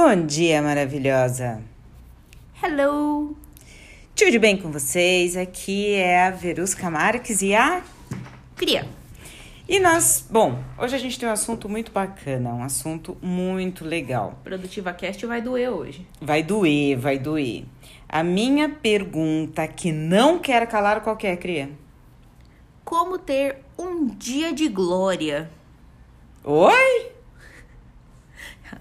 [0.00, 1.60] Bom dia, maravilhosa!
[2.62, 3.36] Hello!
[4.14, 5.36] Tudo bem com vocês?
[5.36, 7.82] Aqui é a Verusca Marques e a
[8.54, 8.86] Cria.
[9.68, 14.38] E nós, bom, hoje a gente tem um assunto muito bacana, um assunto muito legal.
[14.44, 16.06] Produtiva Cast vai doer hoje.
[16.20, 17.64] Vai doer, vai doer.
[18.08, 21.70] A minha pergunta que não quer calar qualquer cria.
[22.84, 25.50] Como ter um dia de glória?
[26.44, 27.17] Oi?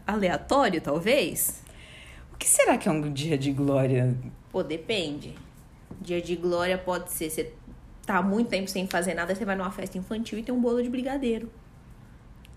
[0.07, 1.61] Aleatório, talvez?
[2.33, 4.15] O que será que é um dia de glória?
[4.49, 5.35] Pô, depende.
[5.99, 7.51] Dia de glória pode ser você
[8.05, 10.81] tá muito tempo sem fazer nada, você vai numa festa infantil e tem um bolo
[10.81, 11.51] de brigadeiro.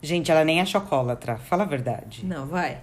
[0.01, 2.25] Gente, ela nem é chocolatra, fala a verdade.
[2.25, 2.81] Não, vai.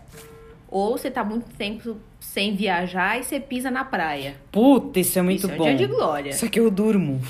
[0.69, 4.35] Ou você tá muito tempo sem viajar e você pisa na praia.
[4.51, 5.63] Puta, isso é muito Isso é um bom.
[5.63, 6.33] dia de glória.
[6.33, 7.21] Só que eu durmo.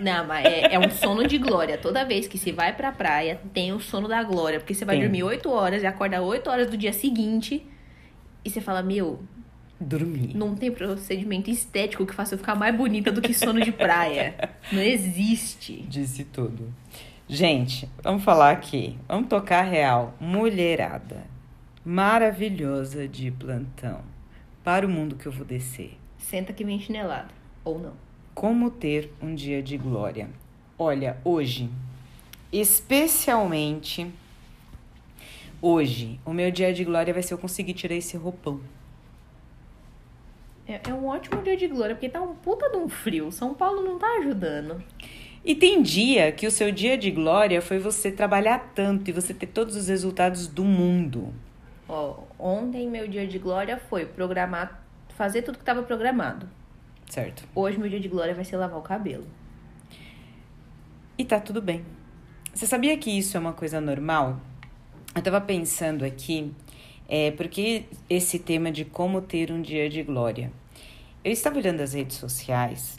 [0.00, 1.76] Não, mas é, é um sono de glória.
[1.76, 4.60] Toda vez que se vai pra praia, tem o sono da glória.
[4.60, 5.04] Porque você vai Tem.
[5.04, 7.66] dormir 8 horas e acorda 8 horas do dia seguinte.
[8.44, 9.20] E você fala, meu,
[9.80, 10.32] Dormi.
[10.34, 14.50] não tem procedimento estético que faça eu ficar mais bonita do que sono de praia.
[14.72, 15.82] Não existe.
[15.88, 16.72] Disse tudo.
[17.28, 18.96] Gente, vamos falar aqui.
[19.08, 20.14] Vamos tocar real.
[20.20, 21.24] Mulherada.
[21.84, 24.00] Maravilhosa de plantão.
[24.62, 25.98] Para o mundo que eu vou descer.
[26.16, 27.28] Senta que vem chinelada.
[27.64, 28.07] Ou não.
[28.38, 30.30] Como ter um dia de glória?
[30.78, 31.68] Olha, hoje,
[32.52, 34.08] especialmente
[35.60, 38.60] hoje, o meu dia de glória vai ser eu conseguir tirar esse roupão.
[40.68, 43.32] É, é um ótimo dia de glória, porque tá um puta de um frio.
[43.32, 44.84] São Paulo não tá ajudando.
[45.44, 49.34] E tem dia que o seu dia de glória foi você trabalhar tanto e você
[49.34, 51.34] ter todos os resultados do mundo.
[51.88, 54.80] Ó, ontem meu dia de glória foi programar,
[55.16, 56.48] fazer tudo que tava programado.
[57.08, 57.44] Certo?
[57.54, 59.26] Hoje meu dia de glória vai ser lavar o cabelo.
[61.16, 61.84] E tá tudo bem.
[62.54, 64.40] Você sabia que isso é uma coisa normal?
[65.14, 66.52] Eu tava pensando aqui,
[67.08, 70.52] é, porque esse tema de como ter um dia de glória.
[71.24, 72.98] Eu estava olhando as redes sociais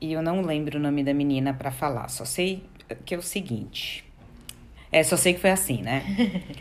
[0.00, 2.62] e eu não lembro o nome da menina pra falar, só sei
[3.04, 4.04] que é o seguinte.
[4.90, 6.04] É, só sei que foi assim, né?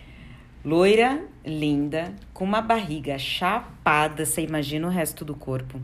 [0.65, 5.79] Loira, linda, com uma barriga chapada, você imagina o resto do corpo.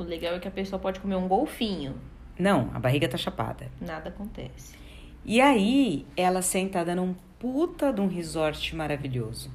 [0.00, 1.94] O legal é que a pessoa pode comer um golfinho.
[2.38, 3.70] Não, a barriga tá chapada.
[3.78, 4.74] Nada acontece.
[5.26, 9.50] E aí, ela sentada num puta de um resort maravilhoso.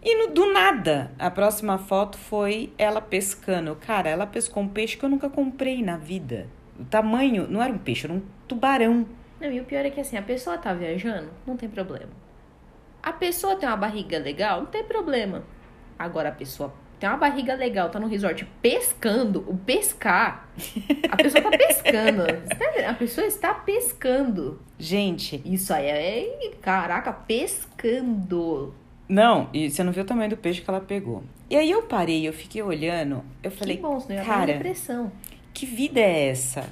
[0.00, 3.74] E no- do nada, a próxima foto foi ela pescando.
[3.74, 6.46] Cara, ela pescou um peixe que eu nunca comprei na vida.
[6.78, 9.04] O tamanho não era um peixe, era um tubarão.
[9.40, 12.12] Não, e o pior é que assim, a pessoa tá viajando, não tem problema.
[13.02, 15.42] A pessoa tem uma barriga legal, não tem problema.
[15.98, 20.48] Agora a pessoa tem uma barriga legal, tá no resort pescando, o pescar.
[21.10, 22.24] A pessoa tá pescando.
[22.26, 22.90] Tá?
[22.90, 24.60] A pessoa está pescando.
[24.78, 28.74] Gente, Isso aí é, caraca, pescando.
[29.08, 31.22] não, e você não viu o tamanho do peixe que ela pegou.
[31.48, 34.52] E aí eu parei, eu fiquei olhando, eu falei, que bom, senão eu ia cara,
[34.52, 35.10] depressão.
[35.54, 36.64] Que vida é essa?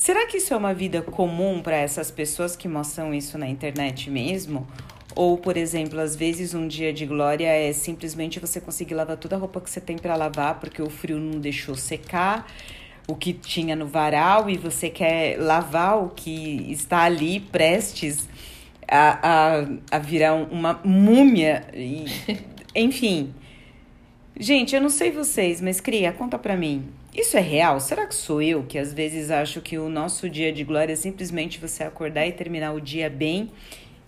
[0.00, 4.08] Será que isso é uma vida comum para essas pessoas que mostram isso na internet
[4.08, 4.66] mesmo?
[5.14, 9.36] Ou, por exemplo, às vezes um dia de glória é simplesmente você conseguir lavar toda
[9.36, 12.50] a roupa que você tem para lavar porque o frio não deixou secar
[13.06, 18.26] o que tinha no varal e você quer lavar o que está ali prestes
[18.88, 19.18] a,
[19.60, 21.66] a, a virar um- uma múmia.
[21.74, 22.06] E,
[22.74, 23.34] enfim.
[24.34, 26.88] Gente, eu não sei vocês, mas Cria, conta pra mim.
[27.20, 27.78] Isso é real?
[27.80, 30.96] Será que sou eu que às vezes acho que o nosso dia de glória é
[30.96, 33.50] simplesmente você acordar e terminar o dia bem,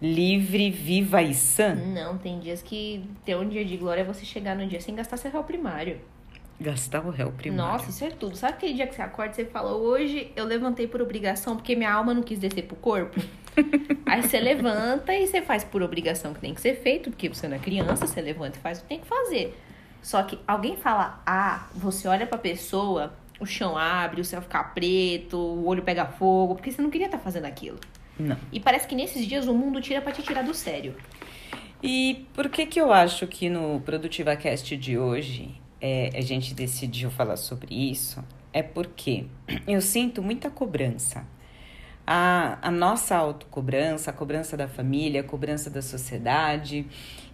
[0.00, 1.74] livre, viva e sã?
[1.74, 4.94] Não, tem dias que ter um dia de glória é você chegar no dia sem
[4.94, 6.00] gastar seu réu primário.
[6.58, 7.72] Gastar o réu primário.
[7.72, 8.34] Nossa, isso é tudo.
[8.34, 11.76] Sabe aquele dia que você acorda e você fala, hoje eu levantei por obrigação porque
[11.76, 13.20] minha alma não quis descer pro corpo?
[14.06, 17.46] Aí você levanta e você faz por obrigação que tem que ser feito, porque você
[17.46, 19.54] não é criança, você levanta e faz o que tem que fazer.
[20.02, 24.62] Só que alguém fala, ah, você olha pra pessoa, o chão abre, o céu fica
[24.62, 27.78] preto, o olho pega fogo, porque você não queria estar fazendo aquilo.
[28.18, 28.36] Não.
[28.52, 30.94] E parece que nesses dias o mundo tira pra te tirar do sério.
[31.82, 36.54] E por que que eu acho que no Produtiva Cast de hoje é, a gente
[36.54, 38.22] decidiu falar sobre isso?
[38.52, 39.26] É porque
[39.66, 41.26] eu sinto muita cobrança.
[42.06, 46.84] A, a nossa autocobrança, a cobrança da família, a cobrança da sociedade.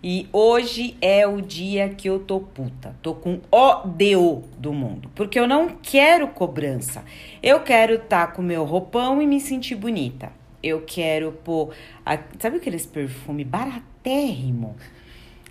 [0.03, 2.95] E hoje é o dia que eu tô puta.
[3.03, 5.11] Tô com ódio do mundo.
[5.15, 7.03] Porque eu não quero cobrança.
[7.43, 10.31] Eu quero estar com meu roupão e me sentir bonita.
[10.63, 11.73] Eu quero pôr.
[12.05, 14.77] a- sabe aqueles perfume baratérrimo?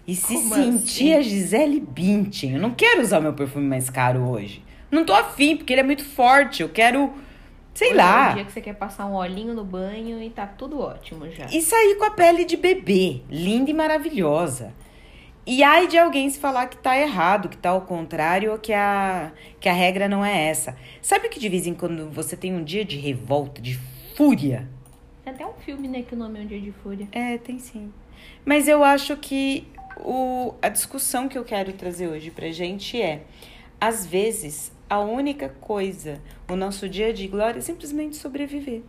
[0.05, 1.13] E se Como sentir assim?
[1.15, 2.53] a Gisele Bündchen.
[2.53, 4.63] Eu não quero usar meu perfume mais caro hoje.
[4.89, 6.61] Não tô afim, porque ele é muito forte.
[6.61, 7.11] Eu quero,
[7.77, 8.29] sei Hoje lá.
[8.29, 11.29] É um dia que você quer passar um olhinho no banho e tá tudo ótimo
[11.29, 11.45] já.
[11.45, 14.73] E sair com a pele de bebê, linda e maravilhosa.
[15.45, 18.73] E ai de alguém se falar que tá errado, que tá ao contrário, ou que
[18.73, 20.75] a, que a regra não é essa.
[21.01, 23.79] Sabe que de vez em quando você tem um dia de revolta, de
[24.15, 24.67] fúria?
[25.23, 27.07] Tem até um filme, né, que o nome é Um Dia de Fúria.
[27.11, 27.93] É, tem sim.
[28.43, 33.23] Mas eu acho que o, a discussão que eu quero trazer hoje pra gente é:
[33.79, 38.81] às vezes, a única coisa, o nosso dia de glória é simplesmente sobreviver.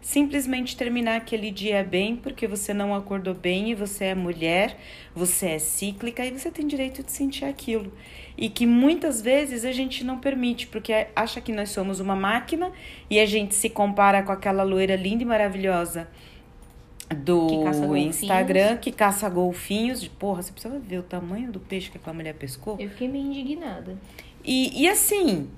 [0.00, 4.78] Simplesmente terminar aquele dia bem, porque você não acordou bem e você é mulher,
[5.14, 7.92] você é cíclica e você tem direito de sentir aquilo.
[8.36, 12.70] E que muitas vezes a gente não permite, porque acha que nós somos uma máquina
[13.10, 16.08] e a gente se compara com aquela loira linda e maravilhosa
[17.16, 17.98] do Que.
[17.98, 20.00] Instagram que caça golfinhos.
[20.00, 22.76] De, porra, você precisa ver o tamanho do peixe que aquela mulher pescou.
[22.78, 23.96] Eu fiquei meio indignada.
[24.48, 25.50] E, e assim,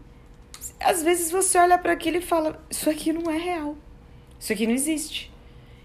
[0.81, 3.77] às vezes você olha para aquilo e fala: Isso aqui não é real.
[4.37, 5.33] Isso aqui não existe.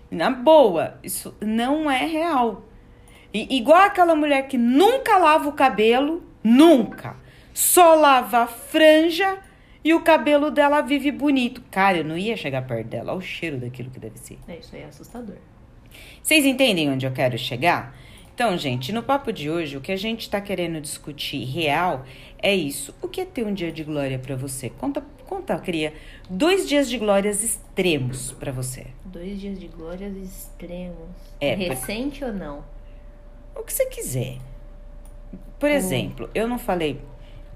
[0.10, 2.66] Na boa, isso não é real.
[3.32, 7.16] E, igual aquela mulher que nunca lava o cabelo, nunca.
[7.54, 9.38] Só lava a franja
[9.84, 11.62] e o cabelo dela vive bonito.
[11.70, 13.12] Cara, eu não ia chegar perto dela.
[13.12, 14.40] Olha o cheiro daquilo que deve ser.
[14.48, 15.38] É, isso aí é assustador.
[16.24, 17.96] Vocês entendem onde eu quero chegar?
[18.36, 22.04] Então, gente, no papo de hoje, o que a gente está querendo discutir real
[22.38, 22.94] é isso.
[23.02, 24.70] O que é ter um dia de glória para você?
[24.70, 25.94] Conta, conta, cria.
[26.30, 28.88] Dois dias de glórias extremos para você.
[29.06, 31.08] Dois dias de glórias extremos.
[31.40, 32.62] É, por- Recente ou não?
[33.56, 34.38] O que você quiser.
[35.58, 37.00] Por exemplo, eu não falei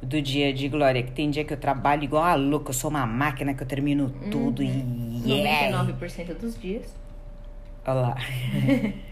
[0.01, 2.89] do dia de glória, que tem dia que eu trabalho igual a louca, eu sou
[2.89, 4.67] uma máquina que eu termino tudo e.
[5.25, 5.77] Yeah.
[5.83, 6.95] 99% dos dias.
[7.85, 8.15] Olha lá.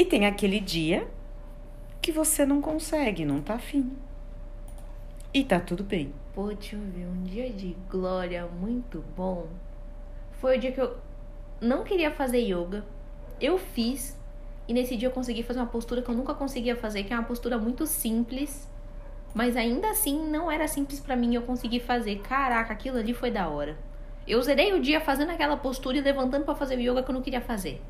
[0.00, 1.06] e tem aquele dia
[2.00, 3.92] que você não consegue, não tá afim.
[5.34, 6.10] E tá tudo bem.
[6.34, 9.46] Pô, deixa eu ver, um dia de glória muito bom.
[10.40, 10.96] Foi o dia que eu
[11.60, 12.82] não queria fazer yoga.
[13.38, 14.18] Eu fiz.
[14.66, 17.16] E nesse dia eu consegui fazer uma postura que eu nunca conseguia fazer, que é
[17.16, 18.66] uma postura muito simples.
[19.34, 22.20] Mas ainda assim não era simples pra mim, eu consegui fazer.
[22.20, 23.76] Caraca, aquilo ali foi da hora.
[24.26, 27.14] Eu zerei o dia fazendo aquela postura e levantando pra fazer o yoga que eu
[27.14, 27.82] não queria fazer.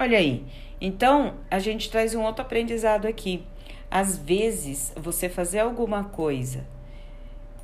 [0.00, 0.46] Olha aí.
[0.80, 3.44] Então, a gente traz um outro aprendizado aqui.
[3.90, 6.66] Às vezes, você fazer alguma coisa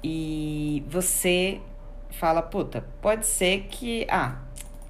[0.05, 1.63] e você
[2.11, 4.07] fala, puta, pode ser que.
[4.11, 4.43] Ah,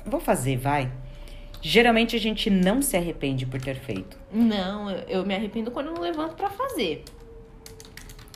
[0.05, 0.91] vou fazer, vai.
[1.63, 4.19] Geralmente a gente não se arrepende por ter feito.
[4.33, 7.05] Não, eu, me arrependo quando eu não levanto pra fazer.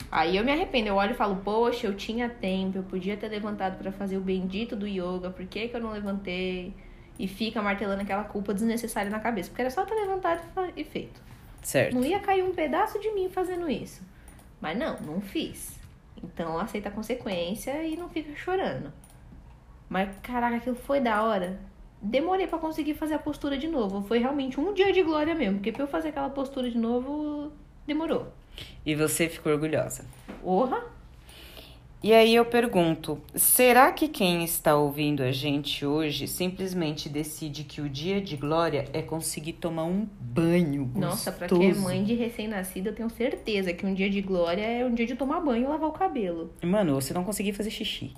[0.09, 3.29] Aí eu me arrependo, eu olho e falo, poxa, eu tinha tempo, eu podia ter
[3.29, 6.75] levantado pra fazer o bendito do yoga, por que, que eu não levantei?
[7.21, 10.41] E fica martelando aquela culpa desnecessária na cabeça, porque era só ter levantado
[10.75, 11.21] e feito.
[11.61, 11.95] Certo.
[11.95, 14.01] Não ia cair um pedaço de mim fazendo isso.
[14.59, 15.79] Mas não, não fiz.
[16.25, 18.91] Então aceita a consequência e não fica chorando.
[19.87, 21.61] Mas caraca, aquilo foi da hora.
[22.01, 24.01] Demorei pra conseguir fazer a postura de novo.
[24.01, 27.53] Foi realmente um dia de glória mesmo, porque pra eu fazer aquela postura de novo,
[27.87, 28.33] demorou.
[28.87, 30.07] E você ficou orgulhosa.
[30.43, 30.83] Orra?
[32.03, 37.81] E aí eu pergunto: será que quem está ouvindo a gente hoje simplesmente decide que
[37.81, 41.07] o dia de glória é conseguir tomar um banho gostoso?
[41.07, 44.63] Nossa, pra quem é mãe de recém-nascida, eu tenho certeza que um dia de glória
[44.63, 46.55] é um dia de tomar banho e lavar o cabelo.
[46.63, 48.15] Mano, você não conseguir fazer xixi.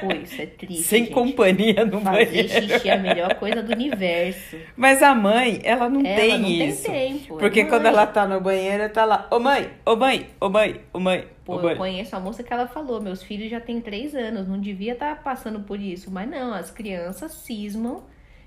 [0.00, 0.82] Pô, isso é triste.
[0.82, 1.12] Sem gente.
[1.14, 2.48] companhia no Fazer banheiro.
[2.48, 4.56] xixi é a melhor coisa do universo.
[4.76, 6.84] Mas a mãe, ela não Ela tem não isso.
[6.84, 7.36] tem tempo.
[7.36, 7.70] é Porque mãe.
[7.70, 11.26] quando ela tá no banheiro, tá lá, ô mãe, ô mãe, ô mãe, ô mãe,
[11.44, 11.76] Pô, ô eu mãe.
[11.76, 15.22] conheço a moça que ela falou, meus filhos já têm três anos, não devia estar
[15.22, 16.10] passando por isso.
[16.10, 18.02] Mas não, as crianças cismam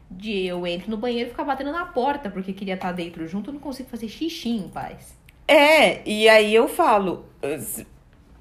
[0.09, 3.49] de eu entro no banheiro e ficar batendo na porta porque queria estar dentro junto,
[3.49, 5.17] eu não consigo fazer xixi em paz.
[5.47, 7.25] É, e aí eu falo,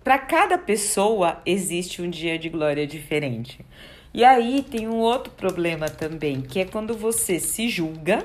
[0.07, 3.67] para cada pessoa existe um dia de glória diferente.
[4.15, 8.25] E aí tem um outro problema também, que é quando você se julga,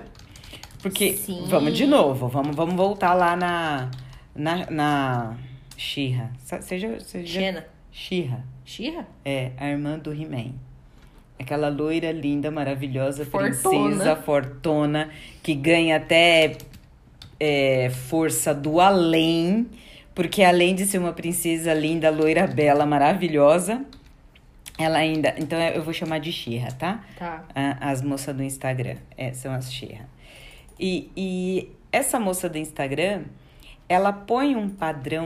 [0.79, 1.43] porque Sim.
[1.47, 3.89] vamos de novo, vamos, vamos voltar lá na
[4.35, 5.37] na, na
[5.75, 6.31] Xirra.
[6.61, 7.65] Seja, seja Xena.
[7.91, 8.45] Xirra.
[8.63, 9.07] Xirra?
[9.25, 10.53] É, a irmã do He-Man.
[11.39, 13.49] Aquela loira linda, maravilhosa, Fortuna.
[13.49, 15.09] princesa, fortuna,
[15.41, 16.57] que ganha até
[17.39, 19.65] é, força do além,
[20.21, 23.83] porque além de ser uma princesa linda, loira, bela, maravilhosa,
[24.77, 25.33] ela ainda.
[25.35, 27.03] Então eu vou chamar de Xirra, tá?
[27.17, 27.43] Tá.
[27.81, 28.97] As moças do Instagram.
[29.17, 30.07] É, são as Xirra.
[30.79, 33.23] E, e essa moça do Instagram,
[33.89, 35.25] ela põe um padrão,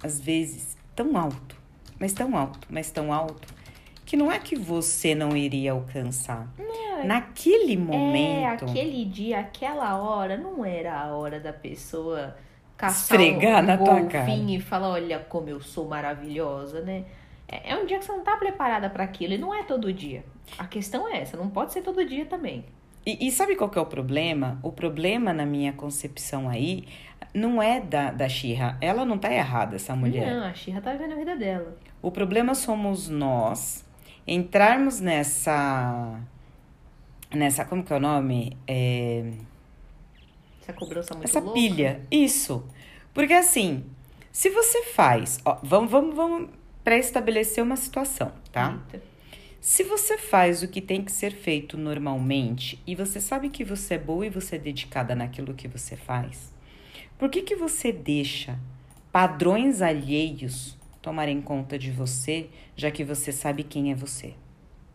[0.00, 1.56] às vezes, tão alto,
[1.98, 3.52] mas tão alto, mas tão alto,
[4.06, 6.48] que não é que você não iria alcançar.
[7.04, 8.66] Naquele É, momento.
[8.66, 12.36] aquele dia, aquela hora, não era a hora da pessoa
[12.82, 14.28] caçar Esfregar um na tua cara.
[14.28, 17.04] e falar, olha como eu sou maravilhosa, né?
[17.46, 19.92] É, é um dia que você não tá preparada pra aquilo e não é todo
[19.92, 20.24] dia.
[20.58, 22.64] A questão é essa, não pode ser todo dia também.
[23.06, 24.58] E, e sabe qual que é o problema?
[24.64, 26.84] O problema, na minha concepção aí,
[27.32, 28.76] não é da, da Xirra.
[28.80, 30.34] Ela não tá errada, essa mulher.
[30.34, 31.76] Não, a Xirra tá vivendo a vida dela.
[32.00, 33.84] O problema somos nós
[34.26, 36.18] entrarmos nessa.
[37.32, 37.64] Nessa.
[37.64, 38.56] Como que é o nome?
[38.66, 39.32] É,
[40.62, 41.54] Essa cobrança muito essa louca.
[41.54, 42.00] pilha.
[42.10, 42.64] Isso.
[43.12, 43.84] Porque assim,
[44.30, 45.40] se você faz.
[45.44, 46.50] Ó, vamos, vamos, vamos
[46.84, 48.80] pré-estabelecer uma situação, tá?
[48.92, 49.04] Eita.
[49.60, 53.94] Se você faz o que tem que ser feito normalmente e você sabe que você
[53.94, 56.52] é boa e você é dedicada naquilo que você faz,
[57.16, 58.58] por que, que você deixa
[59.12, 64.34] padrões alheios tomarem conta de você, já que você sabe quem é você?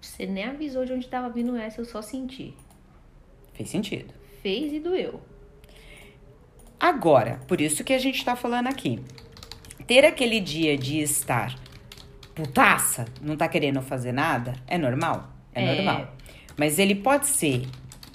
[0.01, 2.53] Você nem avisou de onde tava vindo essa, eu só senti.
[3.53, 4.13] Fez sentido.
[4.41, 5.21] Fez e doeu.
[6.79, 8.99] Agora, por isso que a gente tá falando aqui.
[9.85, 11.55] Ter aquele dia de estar
[12.35, 15.29] putaça, não tá querendo fazer nada, é normal?
[15.53, 15.75] É, É.
[15.75, 16.13] normal.
[16.55, 17.67] Mas ele pode ser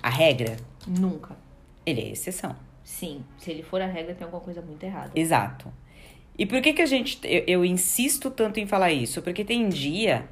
[0.02, 1.36] a regra, Nunca.
[1.84, 2.54] ele é exceção.
[2.84, 5.10] Sim, se ele for a regra, tem alguma coisa muito errada.
[5.14, 5.72] Exato.
[6.38, 7.18] E por que que a gente.
[7.24, 9.20] Eu, eu insisto tanto em falar isso?
[9.22, 10.24] Porque tem dia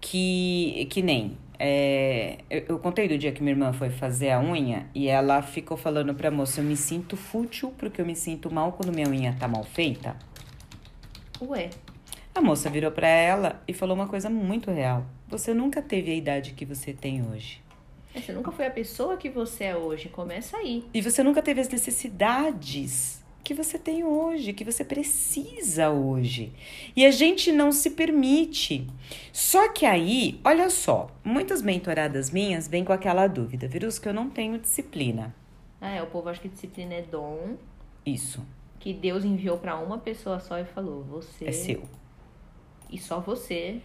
[0.00, 0.86] que.
[0.90, 1.38] que nem.
[1.58, 5.42] É, eu, eu contei do dia que minha irmã foi fazer a unha e ela
[5.42, 9.08] ficou falando pra moça: eu me sinto fútil porque eu me sinto mal quando minha
[9.08, 10.16] unha tá mal feita.
[11.40, 11.70] Ué,
[12.34, 16.14] A moça virou pra ela e falou uma coisa muito real: você nunca teve a
[16.14, 17.62] idade que você tem hoje.
[18.14, 20.08] você nunca foi a pessoa que você é hoje.
[20.08, 20.84] Começa aí.
[20.92, 26.50] E você nunca teve as necessidades que você tem hoje, que você precisa hoje.
[26.96, 28.86] E a gente não se permite.
[29.32, 34.14] Só que aí, olha só, muitas mentoradas minhas vêm com aquela dúvida, Virus, que eu
[34.14, 35.34] não tenho disciplina.
[35.80, 37.56] Ah, é, o povo acha que disciplina é dom
[38.06, 38.42] Isso,
[38.80, 41.82] que Deus enviou pra uma pessoa só e falou: você é seu,
[42.90, 43.80] e só você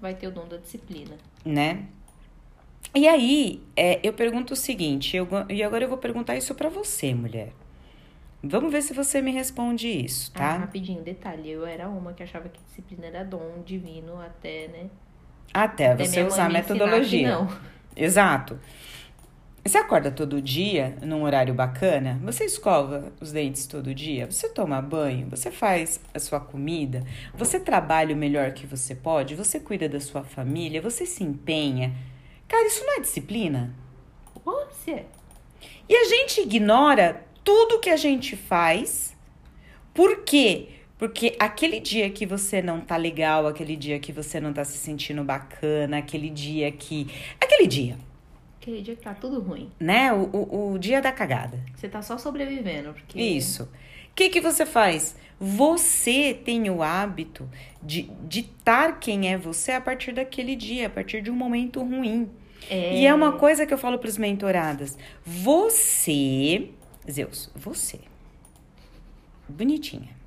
[0.00, 1.16] vai ter o dom da disciplina.
[1.44, 1.86] né?
[2.92, 6.68] E aí, é, eu pergunto o seguinte, eu e agora eu vou perguntar isso pra
[6.68, 7.52] você, mulher.
[8.42, 10.56] Vamos ver se você me responde isso, Ah, tá?
[10.58, 14.86] rapidinho, detalhe, eu era uma que achava que disciplina era dom divino até, né?
[15.52, 17.28] Até até você usar a metodologia.
[17.28, 17.48] Não.
[17.94, 18.58] Exato.
[19.62, 22.18] Você acorda todo dia num horário bacana?
[22.24, 24.24] Você escova os dentes todo dia?
[24.30, 25.28] Você toma banho?
[25.28, 27.04] Você faz a sua comida?
[27.34, 29.34] Você trabalha o melhor que você pode?
[29.34, 30.80] Você cuida da sua família?
[30.80, 31.92] Você se empenha?
[32.48, 33.74] Cara, isso não é disciplina?
[34.42, 35.04] Você.
[35.86, 39.16] E a gente ignora tudo que a gente faz.
[39.94, 40.68] Por quê?
[40.98, 44.76] Porque aquele dia que você não tá legal, aquele dia que você não tá se
[44.76, 47.06] sentindo bacana, aquele dia que.
[47.40, 47.96] Aquele dia,
[48.60, 49.70] Aquele dia que tá tudo ruim.
[49.80, 50.12] né?
[50.12, 51.58] O, o, o dia da cagada.
[51.74, 53.18] Você tá só sobrevivendo, porque...
[53.18, 53.62] Isso.
[53.62, 55.16] O que, que você faz?
[55.40, 57.48] Você tem o hábito
[57.82, 62.28] de ditar quem é você a partir daquele dia, a partir de um momento ruim.
[62.68, 62.98] É...
[63.00, 64.98] E é uma coisa que eu falo para os mentoradas.
[65.24, 66.68] Você,
[67.10, 68.00] Zeus, você,
[69.48, 70.20] bonitinha.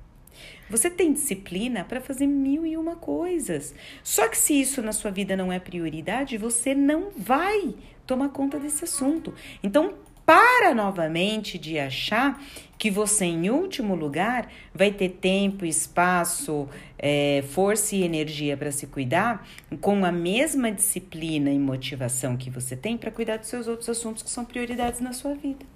[0.68, 3.74] Você tem disciplina para fazer mil e uma coisas.
[4.02, 7.74] Só que se isso na sua vida não é prioridade, você não vai
[8.06, 9.34] tomar conta desse assunto.
[9.62, 12.42] Então, para novamente de achar
[12.78, 18.86] que você, em último lugar, vai ter tempo, espaço, é, força e energia para se
[18.86, 19.46] cuidar
[19.80, 24.22] com a mesma disciplina e motivação que você tem para cuidar dos seus outros assuntos
[24.22, 25.73] que são prioridades na sua vida.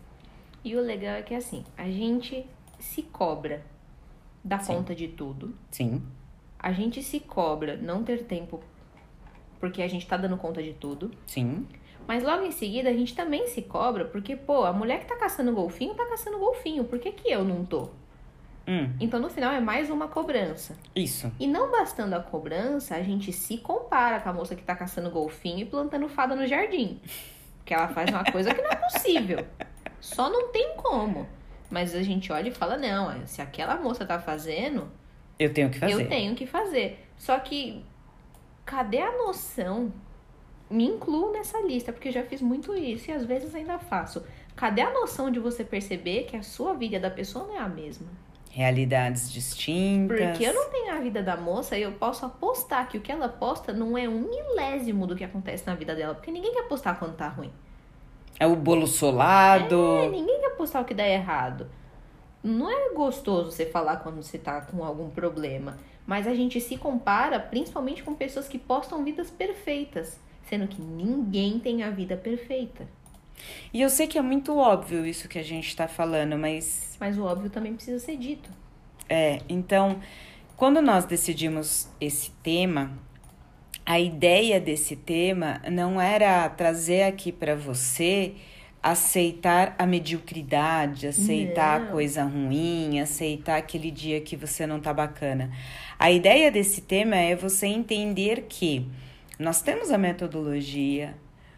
[0.69, 2.45] E o legal é que, assim, a gente
[2.79, 3.63] se cobra
[4.45, 4.75] dar Sim.
[4.75, 5.55] conta de tudo.
[5.71, 6.03] Sim,
[6.59, 8.61] A gente se cobra não ter tempo
[9.59, 11.11] porque a gente tá dando conta de tudo.
[11.27, 11.67] sim,
[12.07, 15.17] Mas logo em seguida a gente também se cobra porque, pô, a mulher que tá
[15.17, 16.85] caçando golfinho tá caçando golfinho.
[16.85, 17.89] Por que, que eu não tô?
[18.67, 20.77] hum, Então no final é mais uma cobrança.
[20.95, 21.33] isso.
[21.41, 25.11] E não bastando a cobrança, a gente se compara com a moça que tá caçando
[25.11, 27.01] golfinho e plantando fada no jardim.
[27.59, 29.47] Porque ela faz uma coisa que não é possível.
[30.01, 31.27] Só não tem como.
[31.71, 34.89] Mas a gente olha e fala, não, é, se aquela moça tá fazendo,
[35.39, 35.93] Eu tenho que fazer.
[35.93, 37.07] eu tenho que fazer.
[37.17, 37.85] Só que,
[38.65, 39.93] cadê a noção?
[40.71, 44.23] Me incluo nessa lista, porque eu já fiz muito isso e às vezes ainda faço.
[44.55, 47.59] Cadê a noção de você perceber que a sua vida e da pessoa não é
[47.59, 48.07] a mesma?
[48.51, 50.19] Realidades distintas.
[50.19, 53.13] Porque eu não tenho a vida da moça e eu posso apostar que o que
[53.13, 56.15] ela posta não é um milésimo do que acontece na vida dela.
[56.15, 57.53] Porque ninguém quer postar quando tá ruim.
[58.39, 59.97] É o bolo solado.
[59.99, 61.69] É, ninguém quer postar o que dá errado.
[62.43, 65.79] Não é gostoso você falar quando você tá com algum problema.
[66.07, 70.19] Mas a gente se compara principalmente com pessoas que postam vidas perfeitas.
[70.45, 72.87] Sendo que ninguém tem a vida perfeita.
[73.73, 77.19] E eu sei que é muito óbvio isso que a gente tá falando, mas Mas
[77.19, 78.51] o óbvio também precisa ser dito.
[79.09, 80.01] é, então,
[80.57, 82.91] quando nós decidimos esse tema,
[83.91, 88.35] a ideia desse tema não era trazer aqui para você
[88.83, 91.87] aceitar a mediocridade, aceitar Não.
[91.89, 95.51] a coisa ruim, aceitar aquele dia que você não tá bacana.
[95.99, 98.87] A ideia desse tema é você entender que
[99.39, 101.15] nós temos a metodologia,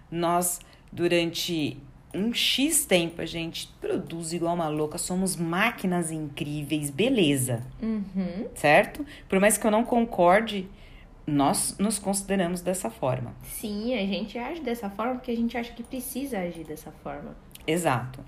[0.08, 0.60] nós
[0.92, 1.76] durante
[2.14, 8.46] um X tempo a gente produz igual uma louca, somos máquinas incríveis, beleza, Uhum.
[8.54, 9.04] certo?
[9.28, 10.68] Por mais que eu não concorde,
[11.30, 13.34] nós nos consideramos dessa forma.
[13.42, 17.37] Sim, a gente age dessa forma porque a gente acha que precisa agir dessa forma.
[17.66, 18.20] Exato.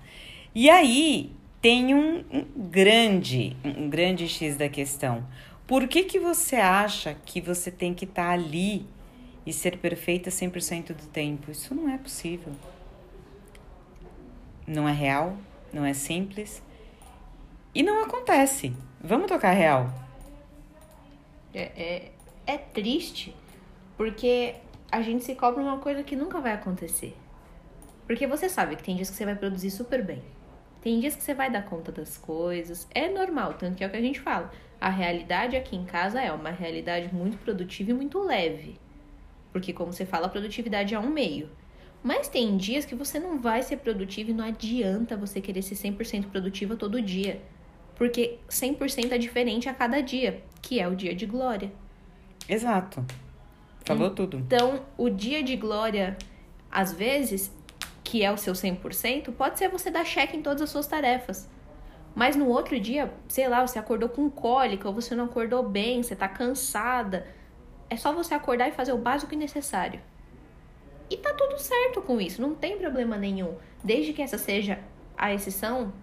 [0.55, 1.31] E aí
[1.61, 5.25] tem um, um grande, um grande X da questão.
[5.67, 8.85] Por que, que você acha que você tem que estar ali
[9.45, 11.51] e ser perfeita 100% do tempo?
[11.51, 12.53] Isso não é possível.
[14.65, 15.37] Não é real,
[15.73, 16.61] não é simples
[17.75, 18.73] e não acontece.
[19.01, 19.91] Vamos tocar real.
[21.53, 22.11] É, é,
[22.45, 23.35] é triste
[23.95, 24.55] porque
[24.91, 27.15] a gente se cobra uma coisa que nunca vai acontecer.
[28.05, 30.21] Porque você sabe que tem dias que você vai produzir super bem.
[30.81, 32.87] Tem dias que você vai dar conta das coisas.
[32.93, 34.51] É normal, tanto que é o que a gente fala.
[34.81, 38.77] A realidade aqui em casa é uma realidade muito produtiva e muito leve.
[39.53, 41.49] Porque, como você fala, a produtividade é um meio.
[42.03, 45.75] Mas tem dias que você não vai ser produtivo e não adianta você querer ser
[45.75, 47.41] 100% produtiva todo dia.
[47.95, 51.71] Porque 100% é diferente a cada dia, que é o dia de glória.
[52.47, 53.05] Exato.
[53.85, 54.37] Falou tudo.
[54.37, 56.17] Então, o dia de glória,
[56.71, 57.51] às vezes,
[58.03, 61.49] que é o seu 100%, pode ser você dar cheque em todas as suas tarefas.
[62.15, 66.03] Mas no outro dia, sei lá, você acordou com cólica, ou você não acordou bem,
[66.03, 67.27] você tá cansada.
[67.89, 69.99] É só você acordar e fazer o básico e necessário.
[71.09, 73.55] E tá tudo certo com isso, não tem problema nenhum.
[73.83, 74.79] Desde que essa seja
[75.17, 75.93] a exceção,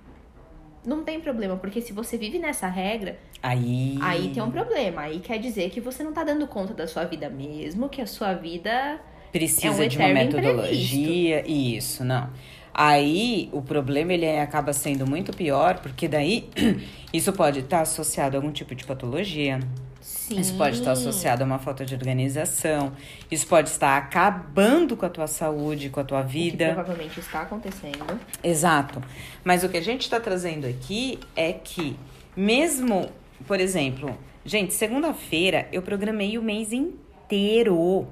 [0.85, 3.99] não tem problema, porque se você vive nessa regra, Aí.
[4.01, 5.03] aí tem um problema.
[5.03, 8.07] Aí quer dizer que você não tá dando conta da sua vida mesmo, que a
[8.07, 9.01] sua vida
[9.33, 12.29] precisa É um de uma metodologia isso não
[12.75, 16.49] aí o problema ele é- acaba sendo muito pior porque daí
[17.13, 19.61] isso pode estar associado a algum tipo de patologia
[20.01, 20.41] Sim.
[20.41, 22.93] isso pode estar associado a uma falta de organização
[23.31, 28.19] isso pode estar acabando com a tua saúde com a tua vida provavelmente está acontecendo.
[28.43, 29.03] Exato.
[29.45, 31.97] Mas o que a gente está trazendo aqui é que,
[32.37, 33.11] mesmo,
[33.47, 38.07] por exemplo, gente, segunda-feira eu programei o mês inteiro.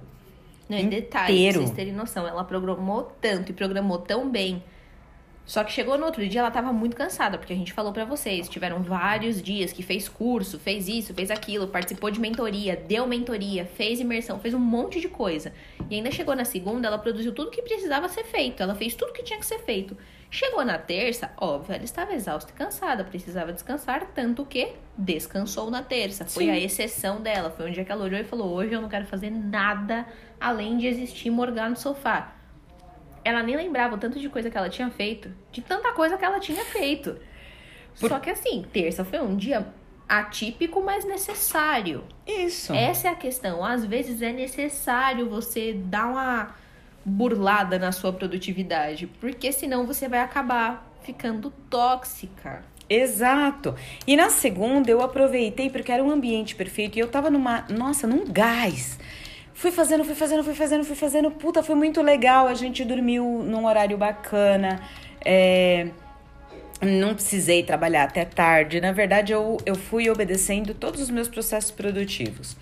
[0.68, 4.62] Não, em detalhe, pra vocês terem noção, ela programou tanto e programou tão bem.
[5.48, 8.04] Só que chegou no outro dia, ela tava muito cansada, porque a gente falou pra
[8.04, 13.06] vocês, tiveram vários dias que fez curso, fez isso, fez aquilo, participou de mentoria, deu
[13.06, 15.50] mentoria, fez imersão, fez um monte de coisa.
[15.88, 19.14] E ainda chegou na segunda, ela produziu tudo que precisava ser feito, ela fez tudo
[19.14, 19.96] que tinha que ser feito.
[20.30, 25.82] Chegou na terça, óbvio, ela estava exausta e cansada, precisava descansar, tanto que descansou na
[25.82, 26.26] terça.
[26.26, 26.50] Foi Sim.
[26.50, 29.06] a exceção dela, foi um dia que ela olhou e falou: "Hoje eu não quero
[29.06, 30.06] fazer nada
[30.38, 32.37] além de existir e morgar no sofá".
[33.28, 36.24] Ela nem lembrava o tanto de coisa que ela tinha feito, de tanta coisa que
[36.24, 37.16] ela tinha feito.
[38.00, 39.66] Por- Só que assim, terça foi um dia
[40.08, 42.04] atípico, mas necessário.
[42.26, 42.72] Isso.
[42.72, 43.62] Essa é a questão.
[43.62, 46.54] Às vezes é necessário você dar uma
[47.04, 52.62] burlada na sua produtividade, porque senão você vai acabar ficando tóxica.
[52.88, 53.74] Exato.
[54.06, 58.06] E na segunda eu aproveitei porque era um ambiente perfeito e eu tava numa, nossa,
[58.06, 58.98] num gás.
[59.58, 61.30] Fui fazendo, fui fazendo, fui fazendo, fui fazendo.
[61.32, 62.46] Puta, foi muito legal.
[62.46, 64.80] A gente dormiu num horário bacana.
[65.24, 65.88] É,
[66.80, 68.80] Não precisei trabalhar até tarde.
[68.80, 72.56] Na verdade, eu, eu fui obedecendo todos os meus processos produtivos.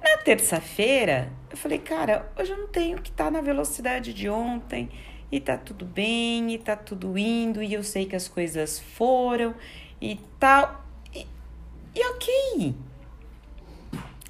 [0.00, 4.88] Na terça-feira, eu falei, cara, hoje eu não tenho que estar na velocidade de ontem.
[5.32, 9.56] E tá tudo bem, e tá tudo indo, e eu sei que as coisas foram
[10.00, 10.84] e tal.
[11.12, 11.26] E,
[11.96, 12.74] e ok.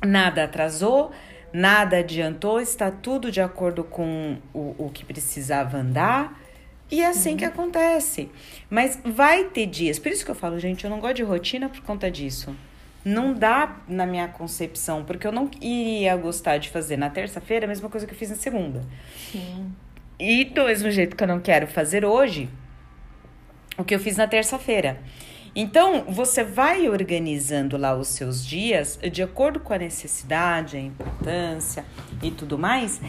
[0.06, 1.10] Nada atrasou,
[1.52, 6.38] nada adiantou, está tudo de acordo com o, o que precisava andar.
[6.90, 8.30] E é assim que acontece.
[8.70, 9.98] Mas vai ter dias.
[9.98, 12.56] Por isso que eu falo, gente, eu não gosto de rotina por conta disso.
[13.04, 17.68] Não dá na minha concepção, porque eu não iria gostar de fazer na terça-feira a
[17.68, 18.82] mesma coisa que eu fiz na segunda.
[19.30, 19.70] Sim.
[20.18, 22.48] E do mesmo jeito que eu não quero fazer hoje,
[23.76, 24.98] o que eu fiz na terça-feira.
[25.60, 31.84] Então, você vai organizando lá os seus dias de acordo com a necessidade, a importância
[32.22, 33.00] e tudo mais,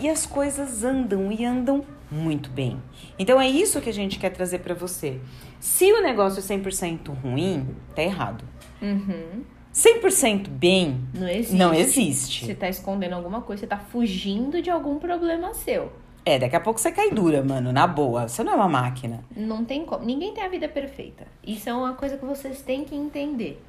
[0.00, 2.82] e as coisas andam e andam muito bem.
[3.18, 5.20] Então, é isso que a gente quer trazer para você.
[5.60, 8.42] Se o negócio é 100% ruim, tá errado.
[8.80, 9.42] Uhum.
[9.74, 11.56] 100% bem, Não existe.
[11.56, 12.46] não existe.
[12.46, 15.92] Você tá escondendo alguma coisa, você tá fugindo de algum problema seu.
[16.24, 18.28] É, daqui a pouco você cai dura, mano, na boa.
[18.28, 19.24] Você não é uma máquina.
[19.36, 20.04] Não tem como.
[20.04, 21.26] Ninguém tem a vida perfeita.
[21.44, 23.60] Isso é uma coisa que vocês têm que entender.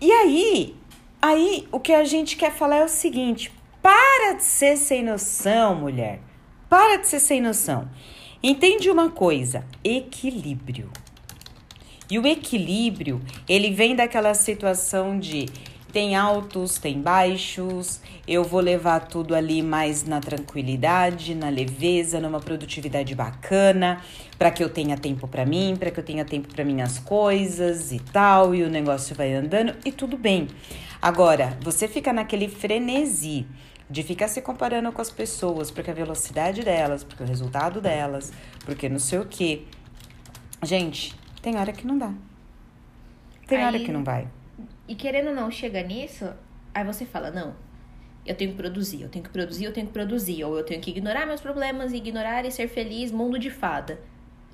[0.00, 0.76] E aí,
[1.20, 5.74] aí o que a gente quer falar é o seguinte: Para de ser sem noção,
[5.74, 6.20] mulher.
[6.68, 7.88] Para de ser sem noção.
[8.42, 10.90] Entende uma coisa: equilíbrio.
[12.10, 15.46] E o equilíbrio, ele vem daquela situação de
[15.92, 22.40] tem altos, tem baixos, eu vou levar tudo ali mais na tranquilidade, na leveza, numa
[22.40, 24.00] produtividade bacana,
[24.38, 27.92] para que eu tenha tempo para mim, para que eu tenha tempo para minhas coisas
[27.92, 30.48] e tal, e o negócio vai andando e tudo bem.
[31.00, 33.46] Agora, você fica naquele frenesi
[33.90, 38.32] de ficar se comparando com as pessoas, porque a velocidade delas, porque o resultado delas,
[38.64, 39.62] porque não sei o quê.
[40.62, 42.10] Gente, tem hora que não dá.
[43.46, 44.26] Tem Aí- hora que não vai.
[44.88, 46.32] E querendo ou não, chega nisso,
[46.74, 47.54] aí você fala, não,
[48.24, 50.44] eu tenho que produzir, eu tenho que produzir, eu tenho que produzir.
[50.44, 54.00] Ou eu tenho que ignorar meus problemas, ignorar e ser feliz, mundo de fada.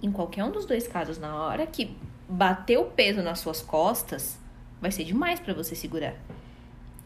[0.03, 1.97] Em qualquer um dos dois casos, na hora que
[2.29, 4.39] bater o peso nas suas costas,
[4.81, 6.15] vai ser demais pra você segurar.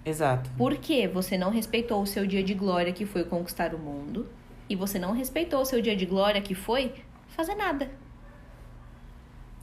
[0.05, 0.51] Exato.
[0.57, 1.09] Por quê?
[1.09, 4.29] Você não respeitou o seu dia de glória, que foi conquistar o mundo.
[4.69, 6.93] E você não respeitou o seu dia de glória, que foi
[7.29, 7.91] fazer nada.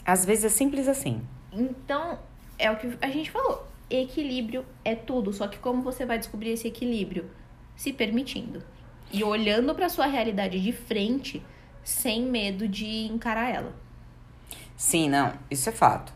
[0.06, 1.22] Às vezes é simples assim.
[1.52, 2.19] Então,
[2.60, 3.65] é o que a gente falou.
[3.89, 5.34] Equilíbrio é tudo.
[5.34, 7.30] Só que como você vai descobrir esse equilíbrio?
[7.76, 8.62] Se permitindo.
[9.12, 11.41] E olhando pra sua realidade de frente,
[11.84, 13.74] sem medo de encarar ela.
[14.76, 16.13] Sim, não, isso é fato.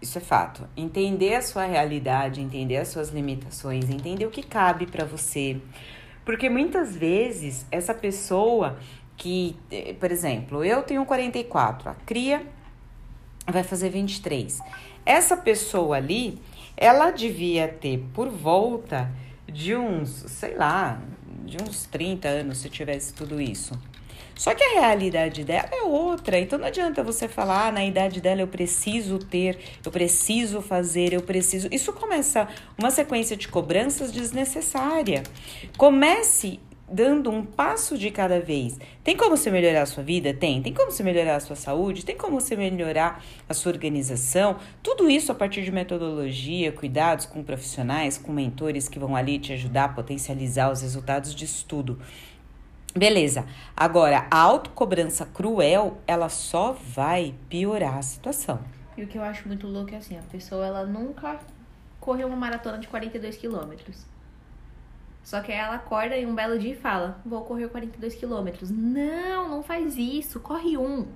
[0.00, 0.68] Isso é fato.
[0.76, 5.60] Entender a sua realidade, entender as suas limitações, entender o que cabe pra você.
[6.24, 8.78] Porque muitas vezes essa pessoa
[9.16, 12.46] que, eh, por exemplo, eu tenho 44, a cria
[13.46, 14.60] vai fazer 23.
[15.08, 16.38] Essa pessoa ali,
[16.76, 19.10] ela devia ter por volta
[19.50, 21.00] de uns, sei lá,
[21.46, 23.72] de uns 30 anos se tivesse tudo isso.
[24.34, 28.20] Só que a realidade dela é outra, então não adianta você falar, ah, na idade
[28.20, 31.68] dela eu preciso ter, eu preciso fazer, eu preciso.
[31.72, 35.22] Isso começa uma sequência de cobranças desnecessária.
[35.78, 38.78] Comece dando um passo de cada vez.
[39.04, 40.32] Tem como você melhorar a sua vida?
[40.32, 40.62] Tem.
[40.62, 42.04] Tem como você melhorar a sua saúde?
[42.04, 44.56] Tem como você melhorar a sua organização?
[44.82, 49.52] Tudo isso a partir de metodologia, cuidados com profissionais, com mentores que vão ali te
[49.52, 51.98] ajudar a potencializar os resultados disso tudo.
[52.96, 53.46] Beleza.
[53.76, 58.60] Agora, a autocobrança cruel, ela só vai piorar a situação.
[58.96, 61.38] E o que eu acho muito louco é assim, a pessoa ela nunca
[62.00, 64.07] correu uma maratona de 42 quilômetros.
[65.28, 68.70] Só que ela acorda em um belo dia e fala, vou correr 42 quilômetros.
[68.70, 71.06] Não, não faz isso, corre um.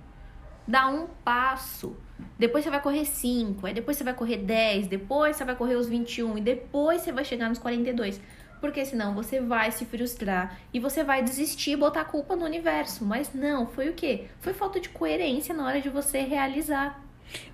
[0.68, 1.96] Dá um passo.
[2.38, 5.76] Depois você vai correr 5, aí depois você vai correr 10, depois você vai correr
[5.76, 8.20] os 21 e depois você vai chegar nos 42.
[8.60, 12.44] Porque senão você vai se frustrar e você vai desistir e botar a culpa no
[12.44, 13.06] universo.
[13.06, 14.26] Mas não, foi o quê?
[14.40, 17.02] Foi falta de coerência na hora de você realizar.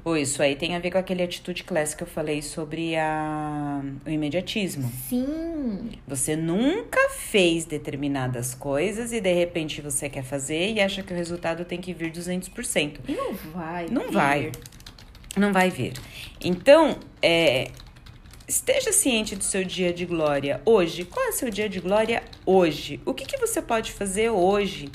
[0.05, 3.83] Ou isso aí tem a ver com aquele atitude class que eu falei sobre a,
[4.07, 4.91] o imediatismo.
[5.09, 11.13] Sim, Você nunca fez determinadas coisas e de repente você quer fazer e acha que
[11.13, 13.01] o resultado tem que vir 200%.
[13.07, 13.87] e não vai.
[13.89, 14.13] Não vir.
[14.13, 14.53] vai.
[15.37, 15.93] Não vai vir.
[16.43, 17.71] Então, é,
[18.49, 21.05] esteja ciente do seu dia de glória hoje.
[21.05, 23.01] Qual é o seu dia de glória hoje?
[23.05, 24.89] O que, que você pode fazer hoje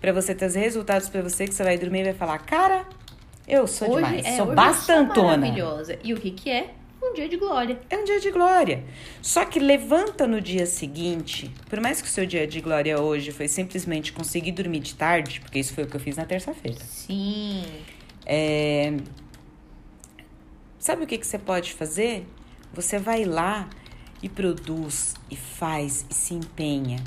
[0.00, 2.86] para você ter os resultados para você que você vai dormir e vai falar, cara,
[3.54, 5.08] eu sou Hoje, demais, é, sou hoje bastantona.
[5.08, 5.98] Eu sou maravilhosa.
[6.02, 6.74] E o que que é?
[7.02, 7.80] Um dia de glória.
[7.90, 8.84] É um dia de glória.
[9.20, 13.32] Só que levanta no dia seguinte, por mais que o seu dia de glória hoje
[13.32, 16.78] foi simplesmente conseguir dormir de tarde, porque isso foi o que eu fiz na terça-feira.
[16.80, 17.64] Sim.
[18.24, 18.94] É,
[20.82, 22.26] Sabe o que, que você pode fazer?
[22.74, 23.70] Você vai lá
[24.20, 26.98] e produz, e faz, e se empenha.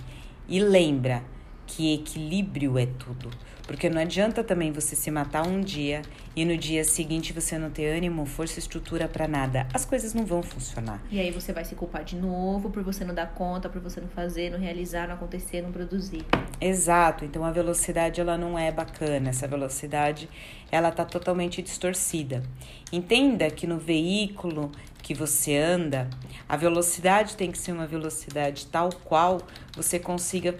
[0.47, 1.21] E lembra
[1.67, 3.29] que equilíbrio é tudo.
[3.65, 6.03] Porque não adianta também você se matar um dia
[6.35, 9.67] e no dia seguinte você não ter ânimo, força, estrutura pra nada.
[9.73, 11.01] As coisas não vão funcionar.
[11.09, 13.99] E aí você vai se culpar de novo por você não dar conta, por você
[13.99, 16.23] não fazer, não realizar, não acontecer, não produzir.
[16.61, 20.29] Exato, então a velocidade ela não é bacana, essa velocidade
[20.71, 22.43] ela tá totalmente distorcida.
[22.91, 26.09] Entenda que no veículo que você anda,
[26.47, 29.41] a velocidade tem que ser uma velocidade tal qual
[29.75, 30.55] você consiga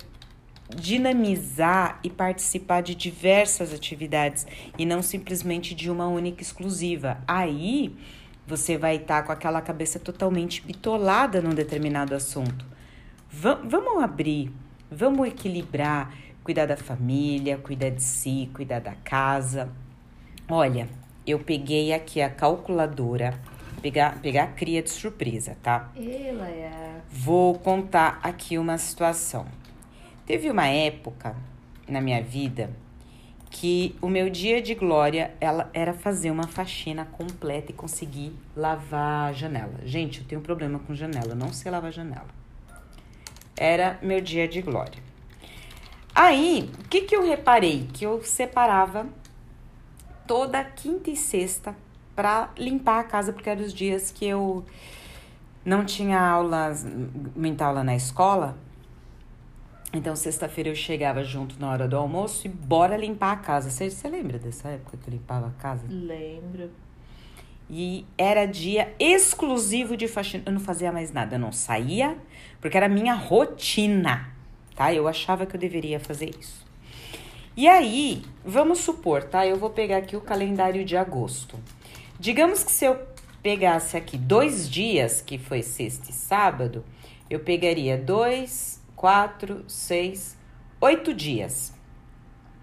[0.70, 4.46] dinamizar e participar de diversas atividades
[4.78, 7.18] e não simplesmente de uma única exclusiva.
[7.28, 7.96] Aí
[8.48, 12.66] você vai estar com aquela cabeça totalmente bitolada num determinado assunto.
[13.32, 14.52] Va- vamos abrir,
[14.90, 19.70] vamos equilibrar, cuidar da família, cuidar de si, cuidar da casa.
[20.48, 20.88] Olha,
[21.26, 23.40] eu peguei aqui a calculadora,
[23.82, 25.90] pegar, pegar a cria de surpresa, tá?
[25.96, 27.02] Ela é.
[27.10, 29.46] Vou contar aqui uma situação.
[30.26, 31.36] Teve uma época
[31.88, 32.72] na minha vida
[33.52, 39.30] que o meu dia de glória ela era fazer uma faxina completa e conseguir lavar
[39.30, 39.80] a janela.
[39.86, 42.28] Gente, eu tenho um problema com janela, não sei lavar janela.
[43.56, 45.02] era meu dia de glória.
[46.14, 47.88] Aí, o que, que eu reparei?
[47.94, 49.08] Que eu separava
[50.28, 51.76] toda quinta e sexta
[52.16, 54.66] para limpar a casa, porque eram os dias que eu
[55.64, 56.86] não tinha aulas,
[57.36, 58.58] muita aula na escola.
[59.96, 63.70] Então, sexta-feira eu chegava junto na hora do almoço e bora limpar a casa.
[63.70, 65.84] Você, você lembra dessa época que eu limpava a casa?
[65.90, 66.70] Lembro.
[67.70, 70.44] E era dia exclusivo de faxina.
[70.46, 72.18] Eu não fazia mais nada, eu não saía,
[72.60, 74.30] porque era minha rotina,
[74.76, 74.94] tá?
[74.94, 76.66] Eu achava que eu deveria fazer isso.
[77.58, 79.48] E aí, vamos supor, tá?
[79.48, 81.58] Eu vou pegar aqui o calendário de agosto.
[82.20, 83.00] Digamos que se eu
[83.42, 86.84] pegasse aqui dois dias, que foi sexta e sábado,
[87.30, 88.75] eu pegaria dois,
[89.06, 90.36] quatro, seis,
[90.82, 91.72] oito dias.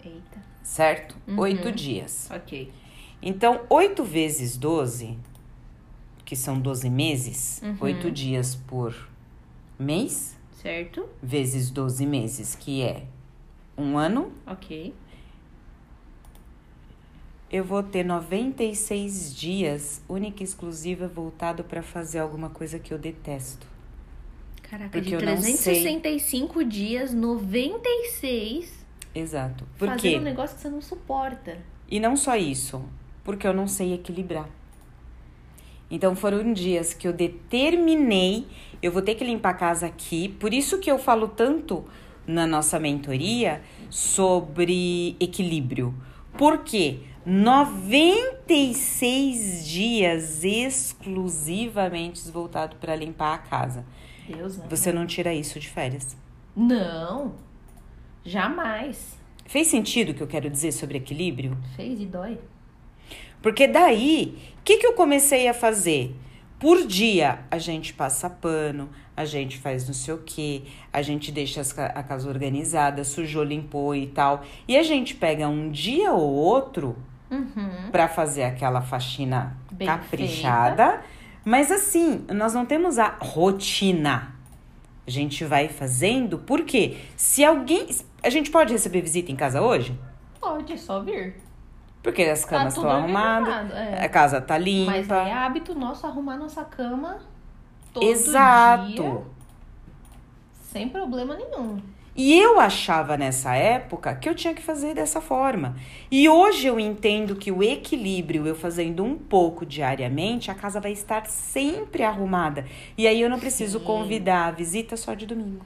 [0.03, 0.41] Eita.
[0.61, 1.15] Certo?
[1.25, 1.39] Uhum.
[1.39, 2.29] Oito dias.
[2.29, 2.69] Ok.
[3.21, 5.17] Então, oito vezes doze,
[6.25, 7.77] que são doze meses, Uhum.
[7.79, 8.93] oito dias por
[9.79, 11.07] mês, Certo?
[11.21, 13.05] vezes doze meses, que é
[13.77, 14.93] um ano, Ok.
[17.49, 22.99] eu vou ter 96 dias única e exclusiva voltado para fazer alguma coisa que eu
[22.99, 23.71] detesto.
[24.73, 25.83] Caraca, Porque de eu não sei.
[25.83, 28.83] 365 dias, 96
[29.13, 29.67] Exato.
[29.77, 30.17] Por fazendo quê?
[30.17, 31.59] um negócio que você não suporta.
[31.87, 32.83] E não só isso,
[33.23, 34.49] porque eu não sei equilibrar.
[35.91, 38.47] Então foram dias que eu determinei,
[38.81, 41.85] eu vou ter que limpar a casa aqui, por isso que eu falo tanto
[42.25, 45.93] na nossa mentoria sobre equilíbrio.
[46.35, 47.01] Por quê?
[47.27, 53.85] 96 dias exclusivamente voltado para limpar a casa.
[54.27, 54.65] Deus, né?
[54.69, 56.15] Você não tira isso de férias.
[56.55, 57.33] Não.
[58.23, 59.17] Jamais.
[59.45, 61.57] Fez sentido o que eu quero dizer sobre equilíbrio?
[61.75, 62.39] Fez e dói.
[63.41, 66.15] Porque daí, o que, que eu comecei a fazer?
[66.59, 71.29] Por dia, a gente passa pano, a gente faz não sei o quê, a gente
[71.29, 74.43] deixa a casa organizada, sujou, limpou e tal.
[74.65, 76.95] E a gente pega um dia ou outro
[77.29, 77.89] Uhum.
[77.91, 81.01] pra fazer aquela faxina Bem caprichada.
[81.45, 84.33] Mas assim, nós não temos a rotina.
[85.05, 87.87] A gente vai fazendo, porque se alguém.
[88.21, 89.97] A gente pode receber visita em casa hoje?
[90.39, 91.35] Pode, é só vir.
[92.01, 94.03] Porque as camas Tá estão tudo arrumadas, é.
[94.03, 94.91] a casa tá limpa.
[94.91, 97.19] Mas é hábito nosso arrumar nossa cama
[97.93, 98.91] todo Exato.
[98.91, 99.21] dia,
[100.63, 101.81] sem problema nenhum.
[102.15, 105.75] E eu achava nessa época que eu tinha que fazer dessa forma.
[106.11, 110.91] E hoje eu entendo que o equilíbrio, eu fazendo um pouco diariamente, a casa vai
[110.91, 112.65] estar sempre arrumada.
[112.95, 113.85] E aí eu não preciso Sim.
[113.85, 115.65] convidar a visita só de domingo.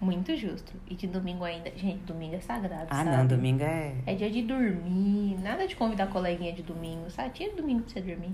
[0.00, 0.72] Muito justo.
[0.88, 1.70] E de domingo ainda.
[1.76, 2.86] Gente, domingo é sagrado.
[2.88, 3.14] Ah, sabe?
[3.14, 3.94] não, domingo é.
[4.06, 5.36] É dia de dormir.
[5.42, 7.30] Nada de convidar coleguinha de domingo, sabe?
[7.34, 8.32] Tira domingo pra você dormir.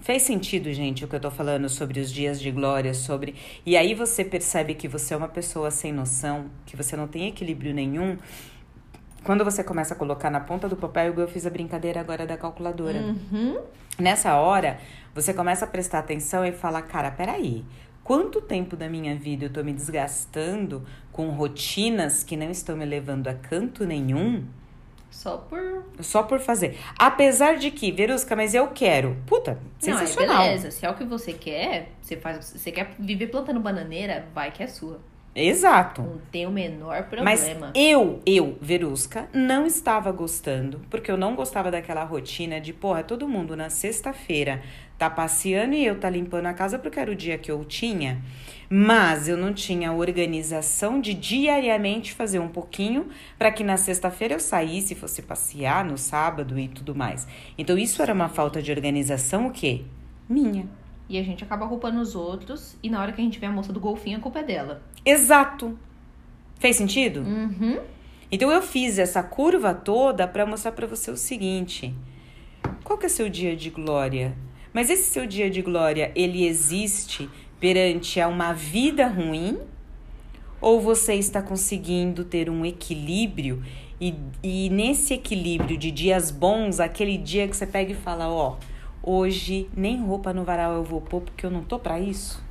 [0.00, 3.34] Fez sentido, gente, o que eu tô falando sobre os dias de glória, sobre.
[3.64, 7.26] E aí você percebe que você é uma pessoa sem noção, que você não tem
[7.26, 8.16] equilíbrio nenhum.
[9.24, 12.36] Quando você começa a colocar na ponta do papel, eu fiz a brincadeira agora da
[12.36, 13.00] calculadora.
[13.00, 13.58] Uhum.
[13.98, 14.78] Nessa hora,
[15.12, 17.64] você começa a prestar atenção e fala: cara, peraí,
[18.04, 22.84] quanto tempo da minha vida eu tô me desgastando com rotinas que não estão me
[22.84, 24.44] levando a canto nenhum?
[25.16, 25.84] Só por.
[26.00, 26.78] Só por fazer.
[26.98, 29.16] Apesar de que, Verusca, mas eu quero.
[29.26, 29.52] Puta,
[29.82, 30.42] Não, é sensacional.
[30.44, 30.70] beleza.
[30.70, 32.50] Se é o que você quer, você faz.
[32.54, 35.00] Você quer viver plantando bananeira, vai que é sua.
[35.34, 36.02] Exato.
[36.02, 37.70] Não tem o menor Mas problema.
[37.74, 43.28] eu, eu, Verusca, não estava gostando, porque eu não gostava daquela rotina de, porra, todo
[43.28, 44.62] mundo na sexta-feira
[44.98, 48.22] tá passeando e eu tá limpando a casa porque era o dia que eu tinha.
[48.68, 54.34] Mas eu não tinha a organização de diariamente fazer um pouquinho para que na sexta-feira
[54.34, 57.28] eu saísse, fosse passear no sábado e tudo mais.
[57.56, 59.84] Então isso era uma falta de organização o quê?
[60.28, 60.66] Minha.
[61.08, 62.76] E a gente acaba culpando os outros.
[62.82, 64.82] E na hora que a gente vê a moça do golfinho, a culpa é dela.
[65.04, 65.78] Exato.
[66.58, 67.20] Fez sentido?
[67.20, 67.78] Uhum.
[68.30, 71.94] Então eu fiz essa curva toda para mostrar para você o seguinte:
[72.82, 74.34] qual que é seu dia de glória?
[74.76, 79.58] Mas esse seu dia de glória, ele existe perante a uma vida ruim?
[80.60, 83.64] Ou você está conseguindo ter um equilíbrio
[83.98, 88.58] e, e nesse equilíbrio de dias bons, aquele dia que você pega e fala, ó,
[89.02, 92.44] hoje nem roupa no varal eu vou pôr porque eu não tô para isso?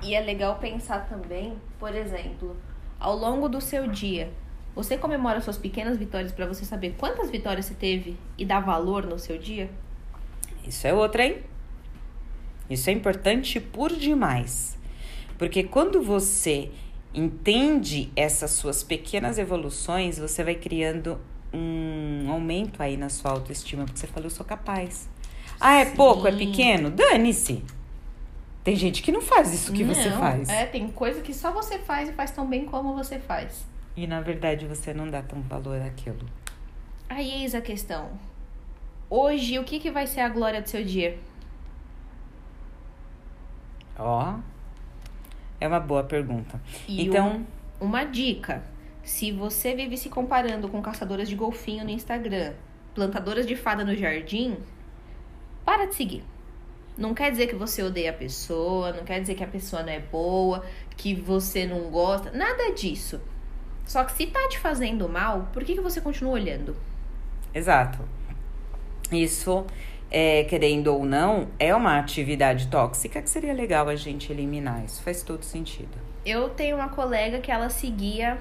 [0.00, 2.56] E é legal pensar também, por exemplo,
[3.00, 4.30] ao longo do seu dia,
[4.76, 9.04] você comemora suas pequenas vitórias pra você saber quantas vitórias você teve e dar valor
[9.04, 9.68] no seu dia?
[10.66, 11.38] Isso é outra, hein?
[12.68, 14.78] Isso é importante por demais.
[15.36, 16.70] Porque quando você
[17.14, 21.20] entende essas suas pequenas evoluções, você vai criando
[21.52, 25.08] um aumento aí na sua autoestima, porque você falou, eu sou capaz.
[25.60, 26.38] Ah, é pouco, é Sim.
[26.38, 26.90] pequeno?
[26.90, 27.62] Dane-se.
[28.64, 30.48] Tem gente que não faz isso que você Não, faz.
[30.48, 33.66] É, tem coisa que só você faz e faz tão bem como você faz.
[33.96, 36.24] E na verdade você não dá tão valor àquilo.
[37.08, 38.10] Aí eis a questão.
[39.14, 41.18] Hoje, o que, que vai ser a glória do seu dia?
[43.98, 44.36] Ó.
[45.60, 46.58] É uma boa pergunta.
[46.88, 47.44] E então,
[47.80, 48.62] um- uma dica:
[49.02, 52.54] se você vive se comparando com caçadoras de golfinho no Instagram,
[52.94, 54.56] plantadoras de fada no jardim,
[55.62, 56.24] para de seguir.
[56.96, 59.92] Não quer dizer que você odeia a pessoa, não quer dizer que a pessoa não
[59.92, 60.64] é boa,
[60.96, 63.20] que você não gosta, nada disso.
[63.86, 66.74] Só que se tá te fazendo mal, por que, que você continua olhando?
[67.54, 67.98] exato.
[69.16, 69.64] Isso,
[70.10, 74.84] é, querendo ou não, é uma atividade tóxica que seria legal a gente eliminar.
[74.84, 75.96] Isso faz todo sentido.
[76.24, 78.38] Eu tenho uma colega que ela seguia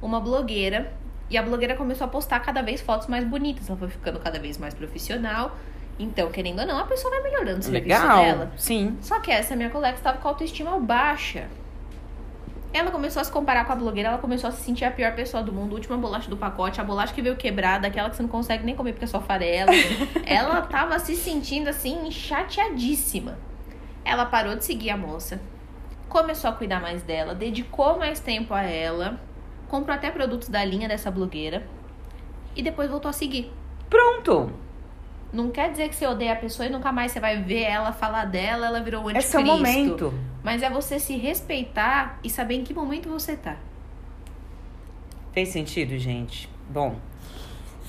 [0.00, 0.92] uma blogueira
[1.28, 3.68] e a blogueira começou a postar cada vez fotos mais bonitas.
[3.68, 5.56] Ela foi ficando cada vez mais profissional.
[5.98, 8.24] Então, querendo ou não, a pessoa vai melhorando o serviço Legal.
[8.24, 8.52] dela.
[8.56, 8.96] Sim.
[9.02, 11.46] Só que essa minha colega estava com a autoestima baixa.
[12.72, 15.12] Ela começou a se comparar com a blogueira, ela começou a se sentir a pior
[15.14, 18.22] pessoa do mundo, última bolacha do pacote, a bolacha que veio quebrada, aquela que você
[18.22, 19.72] não consegue nem comer porque é só farela.
[20.24, 23.38] ela tava se sentindo assim, chateadíssima.
[24.04, 25.40] Ela parou de seguir a moça,
[26.08, 29.20] começou a cuidar mais dela, dedicou mais tempo a ela,
[29.68, 31.66] comprou até produtos da linha dessa blogueira
[32.54, 33.52] e depois voltou a seguir.
[33.88, 34.52] Pronto.
[35.32, 37.92] Não quer dizer que você odeia a pessoa e nunca mais você vai ver ela
[37.92, 39.30] falar dela, ela virou o É anticristo.
[39.32, 40.14] seu momento.
[40.42, 43.56] Mas é você se respeitar e saber em que momento você tá.
[45.32, 46.48] Fez sentido, gente?
[46.68, 46.96] Bom,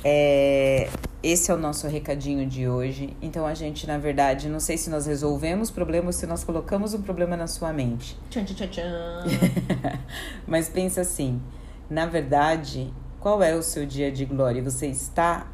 [0.03, 0.89] é,
[1.23, 3.15] esse é o nosso recadinho de hoje.
[3.21, 6.43] Então a gente, na verdade, não sei se nós resolvemos o problema ou se nós
[6.43, 8.17] colocamos um problema na sua mente.
[8.29, 9.99] Tchan, tchan, tchan, tchan.
[10.47, 11.41] Mas pensa assim,
[11.89, 14.63] na verdade, qual é o seu dia de glória?
[14.63, 15.47] Você está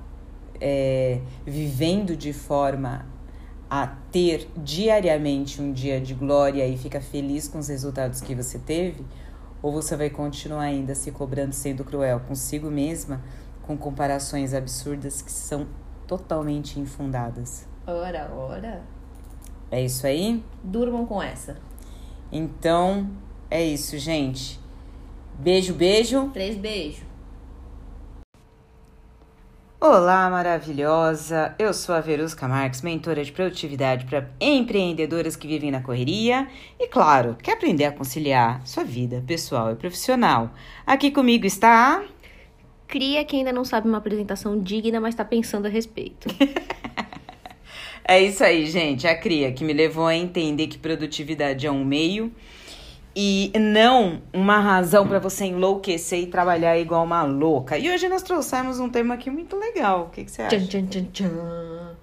[0.59, 3.05] é, vivendo de forma
[3.69, 8.57] a ter diariamente um dia de glória e fica feliz com os resultados que você
[8.59, 9.05] teve?
[9.61, 13.21] Ou você vai continuar ainda se cobrando, sendo cruel consigo mesma,
[13.63, 15.67] com comparações absurdas que são
[16.05, 17.67] totalmente infundadas?
[17.85, 18.81] Ora, ora.
[19.69, 20.43] É isso aí?
[20.63, 21.57] Durmam com essa.
[22.31, 23.09] Então,
[23.49, 24.59] é isso, gente.
[25.39, 26.29] Beijo, beijo.
[26.33, 27.06] Três beijos.
[29.79, 31.53] Olá, maravilhosa!
[31.59, 36.47] Eu sou a Verusca Marques, mentora de produtividade para empreendedoras que vivem na correria
[36.79, 40.49] e, claro, quer aprender a conciliar sua vida pessoal e profissional.
[40.83, 42.03] Aqui comigo está.
[42.87, 46.27] Cria que ainda não sabe uma apresentação digna, mas tá pensando a respeito.
[48.09, 51.83] É isso aí, gente, a Cria, que me levou a entender que produtividade é um
[51.83, 52.31] meio
[53.19, 57.75] e não uma razão para você enlouquecer e trabalhar igual uma louca.
[57.75, 60.03] E hoje nós trouxemos um tema aqui muito legal.
[60.03, 60.55] O que, que você acha?
[60.55, 61.95] Tchan, tchan, tchan, tchan.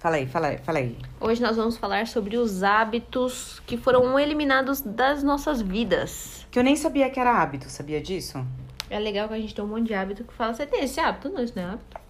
[0.00, 0.98] Fala aí, fala aí, fala aí.
[1.20, 6.44] Hoje nós vamos falar sobre os hábitos que foram eliminados das nossas vidas.
[6.50, 8.44] Que eu nem sabia que era hábito, sabia disso?
[8.90, 10.98] É legal que a gente tem um monte de hábito que fala, você tem esse
[10.98, 11.28] hábito?
[11.28, 12.00] Não, isso não é hábito.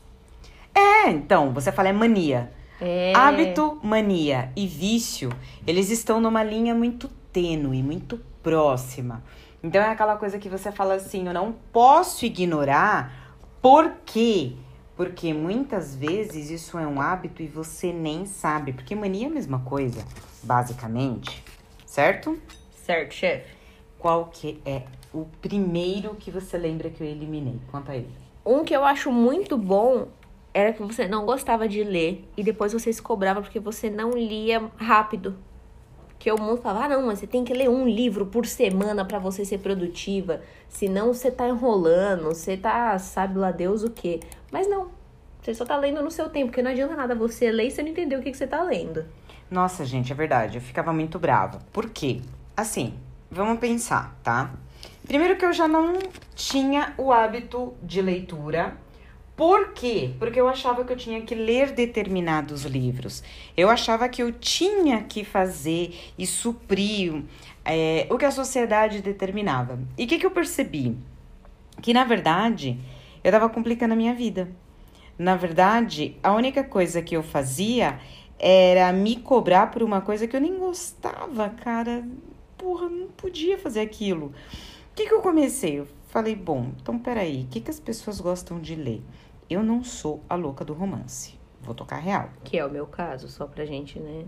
[0.74, 2.50] É, então, você fala é mania.
[2.80, 3.12] É.
[3.14, 5.30] Hábito, mania e vício,
[5.66, 9.22] eles estão numa linha muito tênue, muito próxima.
[9.62, 14.52] Então é aquela coisa que você fala assim, eu não posso ignorar, por quê?
[14.96, 19.32] Porque muitas vezes isso é um hábito e você nem sabe, porque mania é a
[19.32, 20.04] mesma coisa,
[20.42, 21.42] basicamente,
[21.86, 22.38] certo?
[22.84, 23.54] Certo, chefe.
[23.98, 24.82] Qual que é
[25.14, 27.60] o primeiro que você lembra que eu eliminei?
[27.70, 28.08] Conta aí.
[28.44, 30.08] Um que eu acho muito bom
[30.52, 34.10] era que você não gostava de ler e depois você se cobrava porque você não
[34.10, 35.36] lia rápido.
[36.22, 39.04] Que o mundo falava, ah, não, mas você tem que ler um livro por semana
[39.04, 40.40] pra você ser produtiva.
[40.68, 44.20] Senão você tá enrolando, você tá, sabe lá Deus o quê.
[44.52, 44.86] Mas não,
[45.42, 47.82] você só tá lendo no seu tempo, porque não adianta nada você ler e você
[47.82, 49.04] não entender o que, que você tá lendo.
[49.50, 50.58] Nossa, gente, é verdade.
[50.58, 51.58] Eu ficava muito brava.
[51.72, 52.20] Por quê?
[52.56, 52.94] Assim,
[53.28, 54.52] vamos pensar, tá?
[55.04, 55.94] Primeiro que eu já não
[56.36, 58.76] tinha o hábito de leitura.
[59.42, 60.14] Por quê?
[60.20, 63.24] Porque eu achava que eu tinha que ler determinados livros.
[63.56, 67.24] Eu achava que eu tinha que fazer e suprir
[67.64, 69.80] é, o que a sociedade determinava.
[69.98, 70.96] E o que, que eu percebi?
[71.80, 72.78] Que, na verdade,
[73.24, 74.48] eu estava complicando a minha vida.
[75.18, 77.98] Na verdade, a única coisa que eu fazia
[78.38, 82.06] era me cobrar por uma coisa que eu nem gostava, cara.
[82.56, 84.26] Porra, não podia fazer aquilo.
[84.26, 85.80] O que, que eu comecei?
[85.80, 89.02] Eu falei, bom, então peraí, o que, que as pessoas gostam de ler?
[89.52, 91.38] Eu não sou a louca do romance.
[91.60, 94.24] Vou tocar real, Que é o meu caso, só pra gente, né?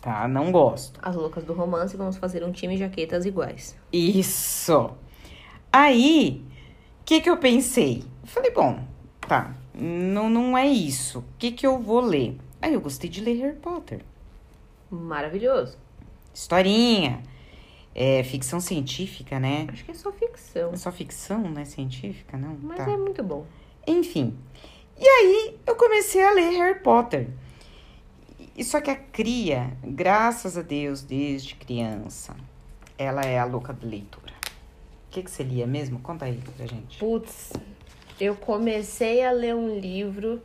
[0.00, 0.26] tá?
[0.28, 0.98] Não gosto.
[1.02, 3.76] As loucas do romance, vamos fazer um time de jaquetas iguais.
[3.92, 4.90] Isso.
[5.72, 6.44] Aí,
[7.00, 8.04] o que, que eu pensei?
[8.22, 8.80] Eu falei, bom,
[9.20, 11.20] tá, não, não é isso.
[11.20, 12.38] O que, que eu vou ler?
[12.60, 14.02] Aí eu gostei de ler Harry Potter.
[14.90, 15.76] Maravilhoso.
[16.34, 17.22] historinha.
[17.94, 19.66] É ficção científica, né?
[19.72, 20.72] Acho que é só ficção.
[20.72, 22.56] É só ficção, não é científica, não?
[22.62, 22.90] Mas Tá.
[22.90, 23.46] é muito bom.
[23.86, 24.36] Enfim.
[24.98, 27.28] E aí eu comecei a ler Harry Potter.
[28.56, 32.34] E só que a cria, graças a Deus, desde criança,
[32.96, 34.32] ela é a louca de leitura.
[35.06, 36.00] O que, que você lia mesmo?
[36.00, 36.98] Conta aí pra gente.
[36.98, 37.52] Putz,
[38.18, 40.40] eu comecei a ler um livro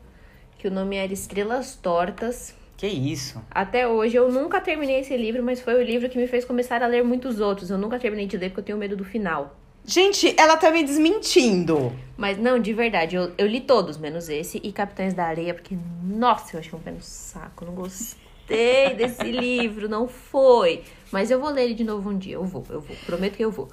[0.58, 2.54] que o nome era Estrelas Tortas.
[2.76, 3.42] Que isso?
[3.50, 6.84] Até hoje eu nunca terminei esse livro, mas foi o livro que me fez começar
[6.84, 7.70] a ler muitos outros.
[7.70, 9.56] Eu nunca terminei de ler porque eu tenho medo do final.
[9.86, 11.92] Gente, ela tá me desmentindo.
[12.16, 15.76] Mas não, de verdade, eu, eu li todos, menos esse e Capitães da Areia, porque,
[16.04, 17.66] nossa, eu achei um pé no saco.
[17.66, 20.84] Não gostei desse livro, não foi.
[21.12, 22.36] Mas eu vou ler ele de novo um dia.
[22.36, 23.70] Eu vou, eu vou, prometo que eu vou.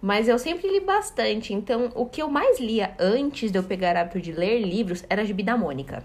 [0.00, 1.54] Mas eu sempre li bastante.
[1.54, 5.22] Então, o que eu mais lia antes de eu pegar hábito de ler livros era
[5.22, 6.04] a Gibi da Mônica.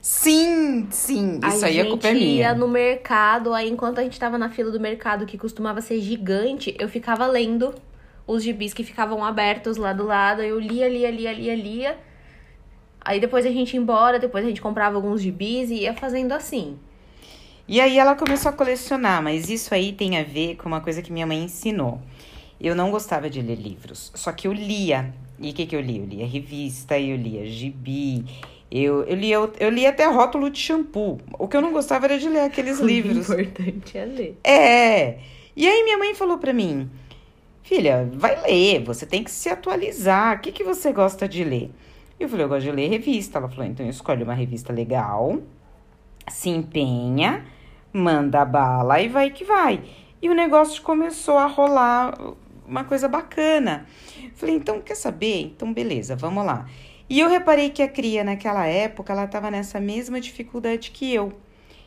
[0.00, 1.40] Sim, sim.
[1.46, 2.54] Isso aí a a culpa é gente ia minha.
[2.54, 6.74] no mercado, aí enquanto a gente tava na fila do mercado, que costumava ser gigante,
[6.78, 7.74] eu ficava lendo
[8.28, 10.42] os gibis que ficavam abertos lá do lado.
[10.42, 11.98] Eu lia, lia, lia, lia, lia.
[13.00, 16.32] Aí depois a gente ia embora, depois a gente comprava alguns gibis e ia fazendo
[16.32, 16.78] assim.
[17.66, 21.00] E aí ela começou a colecionar, mas isso aí tem a ver com uma coisa
[21.00, 22.00] que minha mãe ensinou.
[22.60, 25.12] Eu não gostava de ler livros, só que eu lia.
[25.38, 26.00] E o que, que eu lia?
[26.00, 28.24] Eu lia revista, eu lia gibi,
[28.70, 31.18] eu, eu, lia, eu lia até rótulo de shampoo.
[31.38, 33.28] O que eu não gostava era de ler aqueles livros.
[33.28, 34.38] O importante é ler.
[34.44, 35.18] É.
[35.56, 36.90] E aí minha mãe falou pra mim:
[37.68, 40.38] Filha, vai ler, você tem que se atualizar.
[40.38, 41.70] O que, que você gosta de ler?
[42.18, 43.36] Eu falei: Eu gosto de ler revista.
[43.36, 45.38] Ela falou: Então escolhe uma revista legal,
[46.30, 47.44] se empenha,
[47.92, 49.82] manda bala e vai que vai.
[50.22, 52.18] E o negócio começou a rolar
[52.66, 53.84] uma coisa bacana.
[54.34, 55.42] Falei: Então quer saber?
[55.42, 56.64] Então beleza, vamos lá.
[57.06, 61.34] E eu reparei que a cria naquela época ela estava nessa mesma dificuldade que eu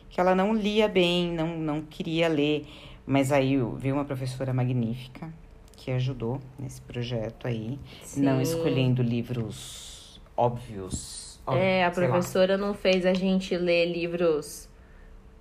[0.08, 2.68] que ela não lia bem, não, não queria ler.
[3.04, 5.41] Mas aí veio uma professora magnífica
[5.84, 7.76] que ajudou nesse projeto aí,
[8.16, 8.42] não Sim.
[8.42, 11.40] escolhendo livros óbvios.
[11.48, 12.10] É, a sei lá.
[12.12, 14.68] professora não fez a gente ler livros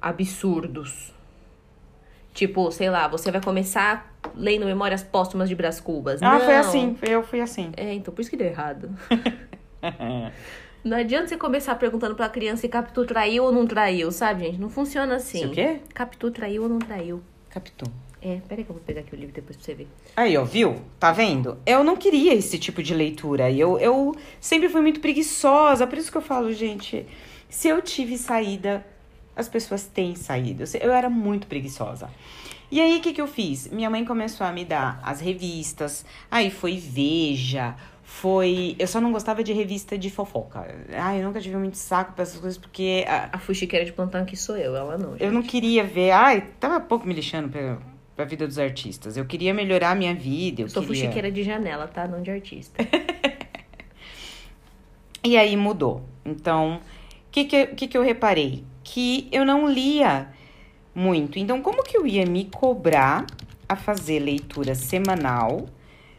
[0.01, 1.13] absurdos.
[2.33, 6.23] Tipo, sei lá, você vai começar lendo Memórias Póstumas de Brás Cubas.
[6.23, 6.59] Ah, foi Não.
[6.59, 7.71] assim, foi- eu fui assim.
[7.77, 8.89] É, então por isso que deu errado.
[10.83, 14.59] Não adianta você começar perguntando pra criança se Capitu traiu ou não traiu, sabe, gente?
[14.59, 15.39] Não funciona assim.
[15.41, 15.79] Se o quê?
[15.93, 17.21] Capitu traiu ou não traiu.
[17.51, 17.85] Capitu.
[18.21, 19.87] É, peraí que eu vou pegar aqui o livro depois pra você ver.
[20.15, 20.79] Aí, ó, viu?
[20.99, 21.57] Tá vendo?
[21.65, 23.49] Eu não queria esse tipo de leitura.
[23.51, 25.87] Eu, eu sempre fui muito preguiçosa.
[25.87, 27.07] Por isso que eu falo, gente,
[27.49, 28.85] se eu tive saída,
[29.35, 30.65] as pessoas têm saída.
[30.79, 32.09] Eu era muito preguiçosa.
[32.69, 33.67] E aí, o que, que eu fiz?
[33.69, 36.05] Minha mãe começou a me dar as revistas.
[36.29, 38.75] Aí foi Veja, foi.
[38.77, 40.73] Eu só não gostava de revista de fofoca.
[40.93, 44.21] Ai, eu nunca tive muito saco pra essas coisas, porque ah, A fuxiqueira de plantão
[44.21, 45.17] aqui sou eu, ela não.
[45.17, 46.11] eu não queria ver.
[46.11, 47.77] Ai, tava pouco me lixando pra,
[48.15, 49.17] pra vida dos artistas.
[49.17, 50.61] Eu queria melhorar a minha vida.
[50.61, 51.03] Eu Sou queria...
[51.03, 52.07] fuxiqueira de janela, tá?
[52.07, 52.83] Não de artista.
[55.23, 56.03] E aí mudou.
[56.25, 56.79] Então, o
[57.31, 58.63] que, que, que, que eu reparei?
[58.83, 60.33] Que eu não lia
[60.95, 61.37] muito.
[61.37, 63.27] Então, como que eu ia me cobrar
[63.69, 65.69] a fazer leitura semanal,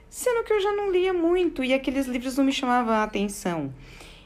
[0.09, 3.75] sendo que eu já não lia muito e aqueles livros não me chamavam a atenção?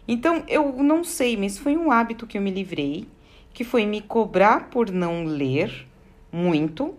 [0.07, 3.09] Então, eu não sei, mas foi um hábito que eu me livrei,
[3.55, 5.87] que foi me cobrar por não ler
[6.31, 6.95] muito.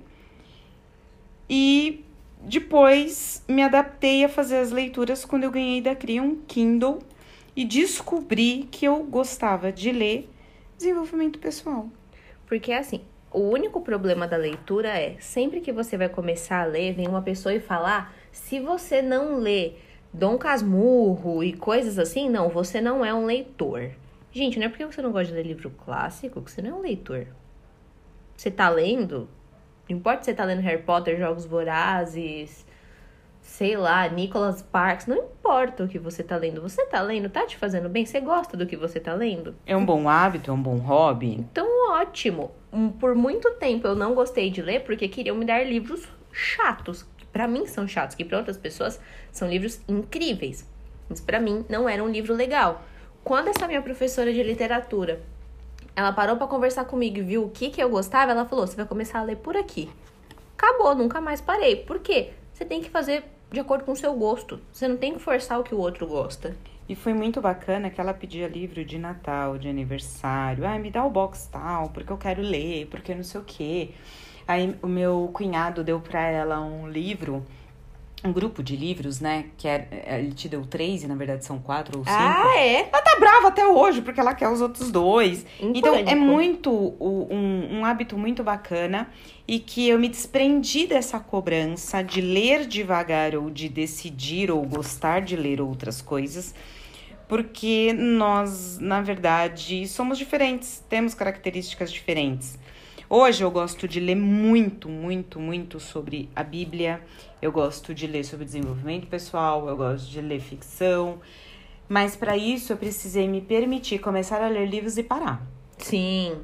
[1.49, 2.03] E
[2.41, 6.99] depois me adaptei a fazer as leituras quando eu ganhei da Cria um Kindle
[7.55, 10.29] e descobri que eu gostava de ler
[10.77, 11.89] desenvolvimento pessoal.
[12.45, 16.93] Porque assim, o único problema da leitura é, sempre que você vai começar a ler,
[16.93, 19.73] vem uma pessoa e falar, se você não lê
[20.13, 23.91] Dom Casmurro e coisas assim, não, você não é um leitor.
[24.31, 26.73] Gente, não é porque você não gosta de ler livro clássico que você não é
[26.73, 27.27] um leitor.
[28.35, 29.27] Você tá lendo,
[29.89, 32.65] não importa se você tá lendo Harry Potter, Jogos Vorazes,
[33.47, 36.61] sei lá, Nicholas Sparks, não importa o que você tá lendo.
[36.61, 38.05] Você tá lendo, tá te fazendo bem?
[38.05, 39.55] Você gosta do que você tá lendo?
[39.65, 41.33] É um bom hábito, é um bom hobby.
[41.33, 42.51] Então, ótimo.
[42.99, 47.03] Por muito tempo eu não gostei de ler porque queriam me dar livros chatos.
[47.17, 48.99] Que pra mim são chatos, que pra outras pessoas
[49.31, 50.69] são livros incríveis.
[51.09, 52.83] Mas pra mim não era um livro legal.
[53.23, 55.21] Quando essa minha professora de literatura,
[55.97, 58.75] ela parou pra conversar comigo e viu o que que eu gostava, ela falou: "Você
[58.75, 59.89] vai começar a ler por aqui".
[60.55, 61.75] Acabou, nunca mais parei.
[61.75, 62.33] Por quê?
[62.53, 64.59] Você tem que fazer de acordo com o seu gosto.
[64.71, 66.55] Você não tem que forçar o que o outro gosta.
[66.87, 70.67] E foi muito bacana que ela pedia livro de Natal, de aniversário.
[70.67, 73.89] Ai, me dá o box tal, porque eu quero ler, porque não sei o quê.
[74.47, 77.43] Aí o meu cunhado deu pra ela um livro,
[78.23, 79.45] um grupo de livros, né?
[79.57, 79.87] Que é,
[80.19, 82.17] ele te deu três e na verdade são quatro ou cinco.
[82.57, 82.89] é?
[82.91, 85.45] Ela tá brava até hoje, porque ela quer os outros dois.
[85.59, 89.09] Em então, é muito um, um hábito muito bacana
[89.47, 95.21] e que eu me desprendi dessa cobrança de ler devagar ou de decidir ou gostar
[95.21, 96.53] de ler outras coisas,
[97.27, 102.57] porque nós, na verdade, somos diferentes, temos características diferentes.
[103.09, 107.01] Hoje eu gosto de ler muito, muito, muito sobre a Bíblia,
[107.41, 111.21] eu gosto de ler sobre desenvolvimento pessoal, eu gosto de ler ficção,
[111.87, 115.41] mas para isso eu precisei me permitir começar a ler livros e parar.
[115.77, 116.41] Sim.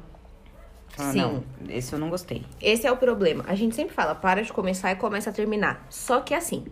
[0.88, 1.18] Falar, Sim.
[1.20, 2.42] não, esse eu não gostei.
[2.62, 3.44] Esse é o problema.
[3.46, 5.86] A gente sempre fala, para de começar e começa a terminar.
[5.90, 6.64] Só que assim,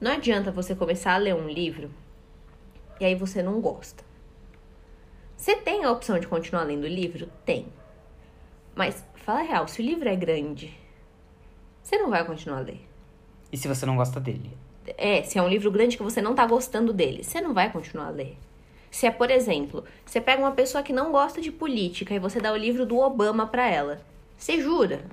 [0.00, 1.90] não adianta você começar a ler um livro
[3.00, 4.04] e aí você não gosta.
[5.36, 7.28] Você tem a opção de continuar lendo o livro?
[7.44, 7.66] Tem.
[8.74, 10.76] Mas, fala a real, se o livro é grande,
[11.82, 12.80] você não vai continuar a ler.
[13.52, 14.50] E se você não gosta dele?
[14.98, 17.70] É, se é um livro grande que você não tá gostando dele, você não vai
[17.70, 18.36] continuar a ler.
[18.90, 22.40] Se é, por exemplo, você pega uma pessoa que não gosta de política e você
[22.40, 24.02] dá o livro do Obama pra ela,
[24.36, 25.04] você jura?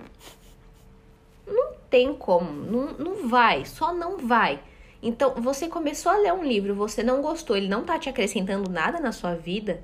[1.48, 4.60] Não tem como, não, não vai, só não vai.
[5.02, 8.70] Então, você começou a ler um livro, você não gostou, ele não tá te acrescentando
[8.70, 9.82] nada na sua vida,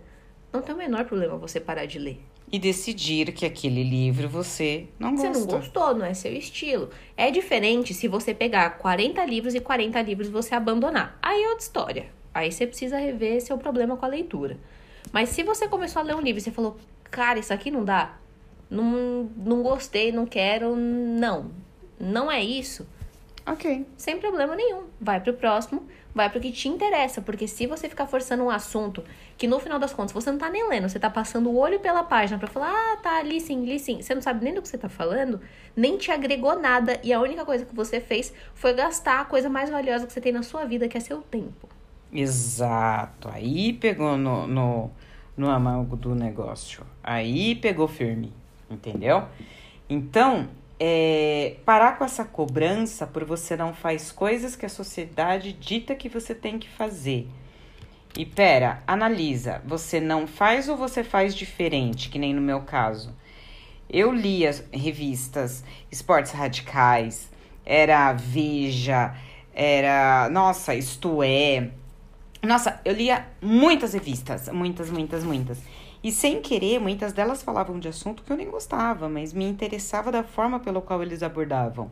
[0.52, 2.22] não tem o menor problema você parar de ler.
[2.52, 5.40] E decidir que aquele livro você não Você gosta.
[5.40, 6.90] não gostou, não é seu estilo.
[7.18, 11.18] É diferente se você pegar 40 livros e 40 livros você abandonar.
[11.22, 12.06] Aí é outra história.
[12.34, 14.58] Aí você precisa rever seu problema com a leitura.
[15.12, 16.78] Mas se você começou a ler um livro e você falou,
[17.10, 18.18] cara, isso aqui não dá,
[18.70, 21.52] não, não gostei, não quero, não.
[22.00, 22.86] Não é isso,
[23.48, 23.86] Ok.
[23.96, 24.84] sem problema nenhum.
[25.00, 27.22] Vai pro próximo, vai pro que te interessa.
[27.22, 29.04] Porque se você ficar forçando um assunto
[29.38, 31.80] que no final das contas você não tá nem lendo, você tá passando o olho
[31.82, 34.02] pela página pra falar, ah, tá, ali sim, ali sim.
[34.02, 35.42] Você não sabe nem do que você tá falando,
[35.76, 36.98] nem te agregou nada.
[37.04, 40.22] E a única coisa que você fez foi gastar a coisa mais valiosa que você
[40.22, 41.68] tem na sua vida, que é seu tempo.
[42.14, 43.28] Exato.
[43.30, 44.90] Aí pegou no, no,
[45.36, 46.86] no amargo do negócio.
[47.04, 48.32] Aí pegou firme.
[48.70, 49.26] Entendeu?
[49.90, 50.48] Então,
[50.80, 56.10] é, parar com essa cobrança por você não faz coisas que a sociedade dita que
[56.10, 57.28] você tem que fazer.
[58.18, 63.14] E pera, analisa, você não faz ou você faz diferente, que nem no meu caso?
[63.90, 67.30] Eu lia revistas, esportes radicais,
[67.66, 69.16] era Veja,
[69.54, 71.70] era, nossa, isto é.
[72.42, 75.58] Nossa, eu lia muitas revistas, muitas, muitas, muitas.
[76.06, 80.12] E sem querer, muitas delas falavam de assunto que eu nem gostava, mas me interessava
[80.12, 81.90] da forma pelo qual eles abordavam.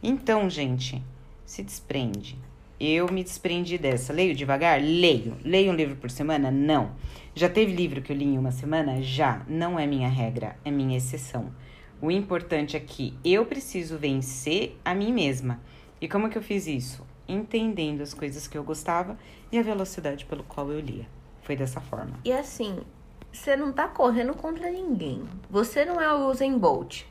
[0.00, 1.02] Então, gente,
[1.44, 2.38] se desprende.
[2.78, 4.12] Eu me desprendi dessa.
[4.12, 4.80] Leio devagar?
[4.80, 5.36] Leio.
[5.44, 6.52] Leio um livro por semana?
[6.52, 6.92] Não.
[7.34, 9.02] Já teve livro que eu li em uma semana?
[9.02, 9.42] Já.
[9.48, 11.52] Não é minha regra, é minha exceção.
[12.00, 15.60] O importante é que eu preciso vencer a mim mesma.
[16.00, 17.04] E como que eu fiz isso?
[17.26, 19.18] Entendendo as coisas que eu gostava
[19.50, 21.08] e a velocidade pelo qual eu lia.
[21.42, 22.20] Foi dessa forma.
[22.24, 22.78] E assim,
[23.32, 25.22] você não tá correndo contra ninguém.
[25.50, 27.02] Você não é o Usain Bolt.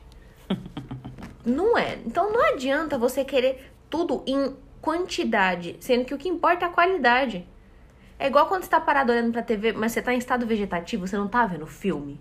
[1.44, 1.98] não é.
[2.06, 6.72] Então não adianta você querer tudo em quantidade, sendo que o que importa é a
[6.72, 7.46] qualidade.
[8.18, 11.06] É igual quando você tá parado olhando pra TV, mas você tá em estado vegetativo,
[11.06, 12.20] você não tá vendo filme.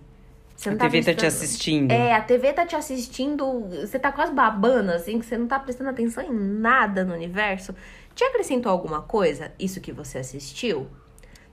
[0.56, 1.92] Você A não tá TV tá te assistindo.
[1.92, 5.60] É, a TV tá te assistindo, você tá quase babando, assim, que você não tá
[5.60, 7.76] prestando atenção em nada no universo.
[8.16, 10.88] Te acrescentou alguma coisa, isso que você assistiu?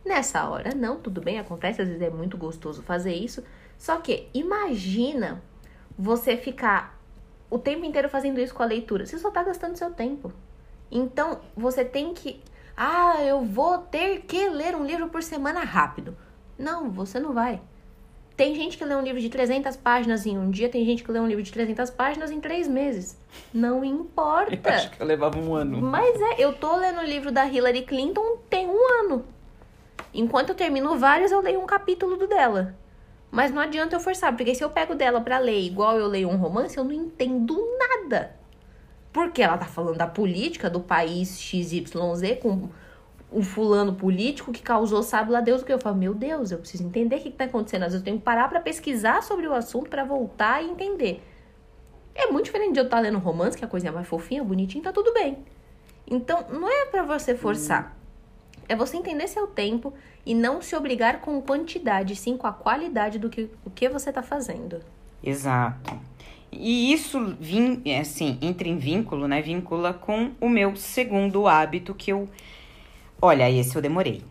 [0.05, 3.43] Nessa hora, não, tudo bem, acontece, às vezes é muito gostoso fazer isso.
[3.79, 5.43] Só que, imagina
[5.99, 6.99] você ficar
[7.49, 9.07] o tempo inteiro fazendo isso com a leitura.
[9.07, 10.33] Você só tá gastando seu tempo.
[10.91, 12.41] Então, você tem que.
[12.77, 16.17] Ah, eu vou ter que ler um livro por semana rápido.
[16.59, 17.61] Não, você não vai.
[18.37, 21.13] Tem gente que lê um livro de 300 páginas em um dia, tem gente que
[21.13, 23.17] lê um livro de 300 páginas em três meses.
[23.53, 24.71] Não Eu importa.
[24.75, 25.81] acho que eu levava um ano.
[25.81, 28.34] Mas é, eu tô lendo o livro da Hillary Clinton.
[30.15, 32.77] Enquanto eu termino vários, eu leio um capítulo do dela.
[33.33, 36.29] Mas não adianta eu forçar, porque se eu pego dela pra ler igual eu leio
[36.29, 38.37] um romance, eu não entendo nada.
[39.13, 42.69] Porque ela tá falando da política do país XYZ com
[43.33, 45.73] um fulano político que causou, sabe lá Deus o que.
[45.73, 47.83] Eu falo, meu Deus, eu preciso entender o que, que tá acontecendo.
[47.83, 51.21] Às vezes eu tenho que parar pra pesquisar sobre o assunto pra voltar e entender.
[52.15, 54.45] É muito diferente de eu estar lendo um romance, que é a coisinha mais fofinha,
[54.45, 55.45] bonitinha, tá tudo bem.
[56.09, 57.97] Então, não é pra você forçar.
[58.69, 59.93] É você entender seu tempo
[60.25, 64.13] e não se obrigar com quantidade, sim com a qualidade do que, o que você
[64.13, 64.81] tá fazendo.
[65.23, 65.99] Exato.
[66.51, 69.43] E isso, vim, assim, entra em vínculo, né?
[69.43, 72.29] Vincula com o meu segundo hábito que eu.
[73.21, 74.23] Olha, esse eu demorei.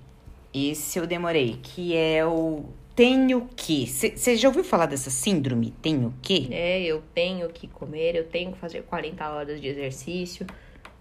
[0.54, 2.64] Esse eu demorei, que é o
[2.96, 3.88] tenho que.
[3.88, 5.74] Você já ouviu falar dessa síndrome?
[5.82, 6.48] Tenho que?
[6.52, 10.46] É, eu tenho que comer, eu tenho que fazer 40 horas de exercício.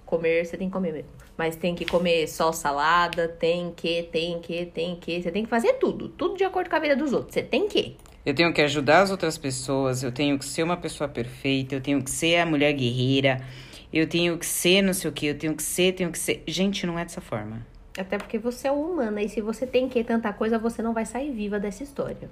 [0.06, 1.10] Comer, você tem que comer mesmo.
[1.36, 5.22] Mas tem que comer só salada, tem que, tem que, tem que.
[5.22, 6.08] Você tem que fazer tudo.
[6.08, 7.34] Tudo de acordo com a vida dos outros.
[7.34, 7.96] Você tem que.
[8.24, 11.80] Eu tenho que ajudar as outras pessoas, eu tenho que ser uma pessoa perfeita, eu
[11.80, 13.44] tenho que ser a mulher guerreira,
[13.92, 16.44] eu tenho que ser não sei o que, eu tenho que ser, tenho que ser.
[16.46, 17.66] Gente, não é dessa forma.
[17.98, 21.04] Até porque você é humana e se você tem que tanta coisa, você não vai
[21.04, 22.30] sair viva dessa história.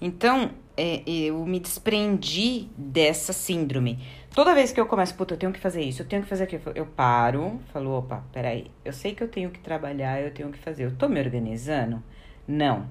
[0.00, 3.98] Então, é, eu me desprendi dessa síndrome.
[4.34, 6.44] Toda vez que eu começo, puta, eu tenho que fazer isso, eu tenho que fazer
[6.44, 10.50] aquilo, eu paro, falo, opa, peraí, eu sei que eu tenho que trabalhar, eu tenho
[10.50, 12.02] que fazer, eu tô me organizando?
[12.48, 12.88] Não.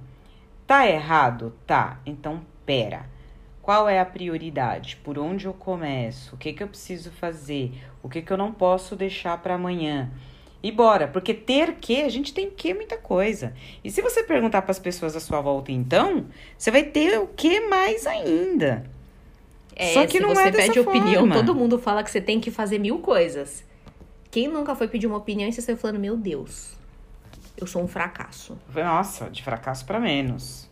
[0.68, 1.52] Tá errado?
[1.66, 2.00] Tá.
[2.06, 3.10] Então, pera.
[3.60, 4.98] Qual é a prioridade?
[4.98, 6.36] Por onde eu começo?
[6.36, 7.74] O que, que eu preciso fazer?
[8.04, 10.12] O que, que eu não posso deixar para amanhã?
[10.62, 13.52] E bora, porque ter que, a gente tem que muita coisa.
[13.84, 17.26] E se você perguntar para as pessoas à sua volta, então, você vai ter o
[17.26, 18.86] que mais ainda.
[19.76, 21.36] É, Só que não você é pede opinião, forma.
[21.36, 23.64] todo mundo fala que você tem que fazer mil coisas.
[24.30, 26.74] Quem nunca foi pedir uma opinião e você saiu falando, meu Deus,
[27.58, 28.58] eu sou um fracasso.
[28.74, 30.70] Nossa, de fracasso para menos.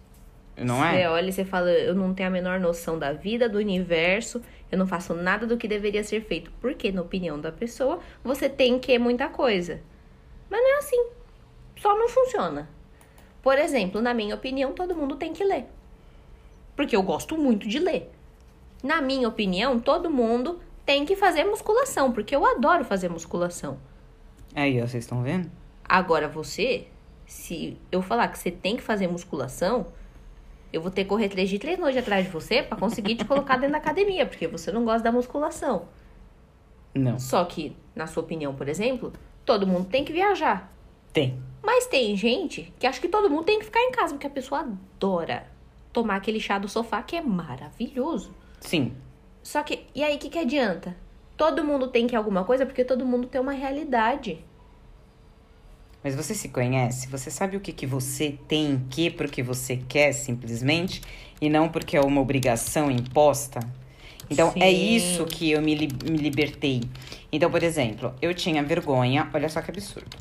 [0.58, 0.92] Não é?
[1.04, 4.42] Você olha e você fala, eu não tenho a menor noção da vida, do universo,
[4.72, 6.52] eu não faço nada do que deveria ser feito.
[6.60, 9.82] Porque, na opinião da pessoa, você tem que muita coisa.
[10.50, 11.06] Mas não é assim.
[11.78, 12.70] Só não funciona.
[13.42, 15.66] Por exemplo, na minha opinião, todo mundo tem que ler.
[16.76, 18.12] Porque eu gosto muito de ler.
[18.84, 23.78] Na minha opinião, todo mundo tem que fazer musculação, porque eu adoro fazer musculação.
[24.56, 25.50] Aí, vocês estão vendo?
[25.84, 26.88] Agora você,
[27.26, 29.88] se eu falar que você tem que fazer musculação,
[30.72, 33.26] eu vou ter que correr três dias, três noites atrás de você para conseguir te
[33.26, 35.88] colocar dentro da academia, porque você não gosta da musculação.
[36.94, 37.20] Não.
[37.20, 39.12] Só que, na sua opinião, por exemplo,
[39.46, 40.72] todo mundo tem que viajar.
[41.12, 41.40] Tem.
[41.62, 44.30] Mas tem gente que acha que todo mundo tem que ficar em casa, porque a
[44.30, 45.48] pessoa adora
[45.92, 48.34] tomar aquele chá do sofá que é maravilhoso.
[48.62, 48.94] Sim.
[49.44, 50.96] Só que, e aí, o que, que adianta?
[51.36, 54.44] Todo mundo tem que alguma coisa porque todo mundo tem uma realidade.
[56.04, 57.08] Mas você se conhece?
[57.10, 61.02] Você sabe o que, que você tem que porque você quer simplesmente
[61.42, 63.60] e não porque é uma obrigação imposta?
[64.30, 64.64] Então, é Sim.
[64.64, 66.82] é isso que eu me, li me libertei.
[67.32, 70.16] Então, por exemplo, eu tinha vergonha, olha só que absurdo.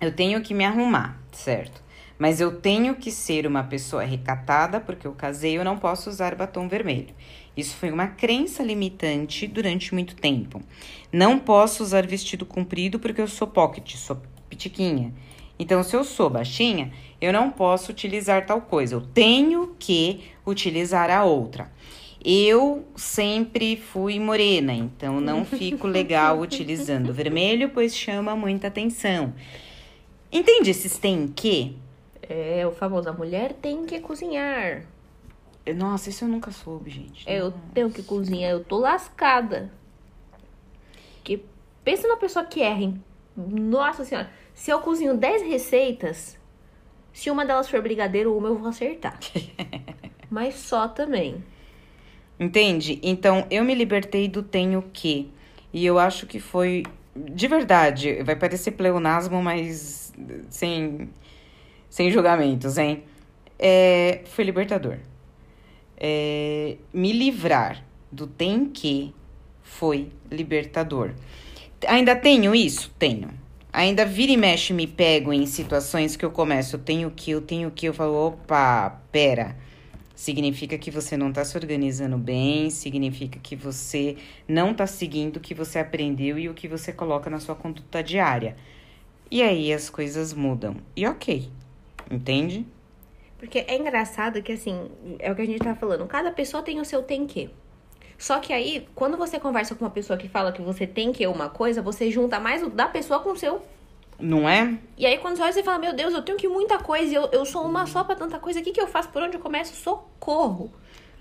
[0.00, 1.82] Eu tenho que me arrumar, certo?
[2.18, 6.34] Mas eu tenho que ser uma pessoa recatada, porque eu casei, eu não posso usar
[6.34, 7.14] batom vermelho.
[7.56, 10.60] Isso foi uma crença limitante durante muito tempo.
[11.12, 15.12] Não posso usar vestido comprido porque eu sou pocket, sou pitiquinha.
[15.58, 18.96] Então, se eu sou baixinha, eu não posso utilizar tal coisa.
[18.96, 21.70] Eu tenho que utilizar a outra.
[22.24, 29.32] Eu sempre fui morena, então não fico legal utilizando vermelho, pois chama muita atenção.
[30.32, 31.76] Entende esses tem que?
[32.22, 34.86] É o famoso, a mulher tem que cozinhar.
[35.72, 37.28] Nossa, isso eu nunca soube, gente.
[37.28, 39.72] É, eu tenho que cozinhar, eu tô lascada.
[41.22, 41.42] Que
[41.82, 43.02] pensa na pessoa que erra, hein?
[43.34, 46.38] Nossa senhora, se eu cozinho 10 receitas,
[47.12, 49.18] se uma delas for brigadeiro, uma eu vou acertar.
[50.30, 51.42] Mas só também.
[52.38, 53.00] Entende?
[53.02, 55.32] Então, eu me libertei do tenho que.
[55.72, 56.82] E eu acho que foi.
[57.16, 60.12] De verdade, vai parecer pleonasmo, mas
[60.50, 61.08] sem,
[61.88, 63.04] sem julgamentos, hein?
[63.56, 64.98] É, foi libertador
[65.96, 69.14] é, me livrar do tem que
[69.62, 71.12] foi libertador.
[71.86, 72.92] Ainda tenho isso?
[72.98, 73.30] Tenho.
[73.72, 77.40] Ainda vira e mexe me pego em situações que eu começo, eu tenho que, eu
[77.40, 79.56] tenho que, eu falo, opa, pera.
[80.14, 84.16] Significa que você não está se organizando bem, significa que você
[84.46, 88.00] não está seguindo o que você aprendeu e o que você coloca na sua conduta
[88.00, 88.56] diária.
[89.28, 90.76] E aí as coisas mudam.
[90.94, 91.48] E ok,
[92.08, 92.64] entende?
[93.44, 96.06] Porque é engraçado que, assim, é o que a gente tá falando.
[96.06, 97.50] Cada pessoa tem o seu tem que.
[98.16, 101.26] Só que aí, quando você conversa com uma pessoa que fala que você tem que
[101.26, 103.60] uma coisa, você junta mais o da pessoa com o seu.
[104.18, 104.78] Não é?
[104.96, 107.28] E aí, quando você olha, você fala: Meu Deus, eu tenho que muita coisa, eu,
[107.32, 108.60] eu sou uma só pra tanta coisa.
[108.60, 109.10] O que, que eu faço?
[109.10, 109.76] Por onde eu começo?
[109.76, 110.72] Socorro.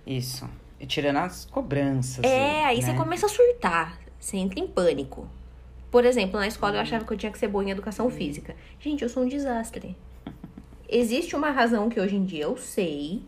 [0.08, 0.50] Isso.
[0.80, 2.24] E tirando as cobranças.
[2.24, 2.86] É, aí né?
[2.86, 4.00] você começa a surtar.
[4.18, 5.28] Você entra em pânico.
[5.92, 8.56] Por exemplo, na escola eu achava que eu tinha que ser boa em educação física.
[8.80, 9.98] Gente, eu sou um desastre
[10.88, 13.22] existe uma razão que hoje em dia eu sei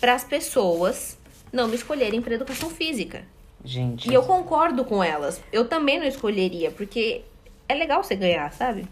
[0.00, 1.18] para as pessoas
[1.52, 3.24] não me escolherem para educação física.
[3.64, 4.10] Gente.
[4.10, 5.42] E eu concordo com elas.
[5.52, 7.22] Eu também não escolheria, porque
[7.68, 8.86] é legal você ganhar, sabe?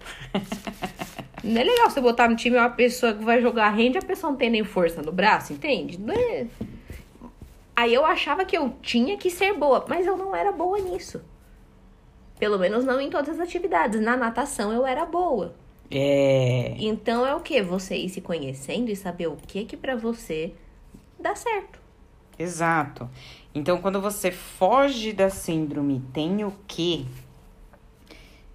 [1.43, 4.03] não é legal você botar no time uma pessoa que vai jogar rende e a
[4.03, 5.99] pessoa não tem nem força no braço, entende?
[5.99, 6.47] Não é...
[7.75, 11.23] Aí eu achava que eu tinha que ser boa, mas eu não era boa nisso.
[12.39, 14.01] Pelo menos não em todas as atividades.
[14.01, 15.55] Na natação eu era boa.
[15.91, 16.75] É.
[16.79, 17.63] Então é o que?
[17.63, 20.53] Você ir se conhecendo e saber o que que para você
[21.19, 21.81] dá certo.
[22.39, 23.09] Exato.
[23.55, 27.07] Então quando você foge da síndrome tem o que,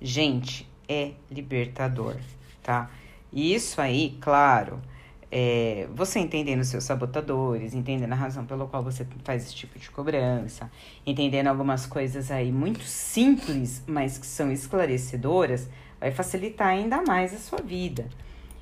[0.01, 2.15] gente, é libertador,
[2.61, 2.89] tá?
[3.31, 4.79] E isso aí, claro,
[5.31, 9.89] é, você entendendo seus sabotadores, entendendo a razão pela qual você faz esse tipo de
[9.89, 10.71] cobrança,
[11.03, 15.67] entendendo algumas coisas aí muito simples, mas que são esclarecedoras,
[16.03, 18.09] vai facilitar ainda mais a sua vida.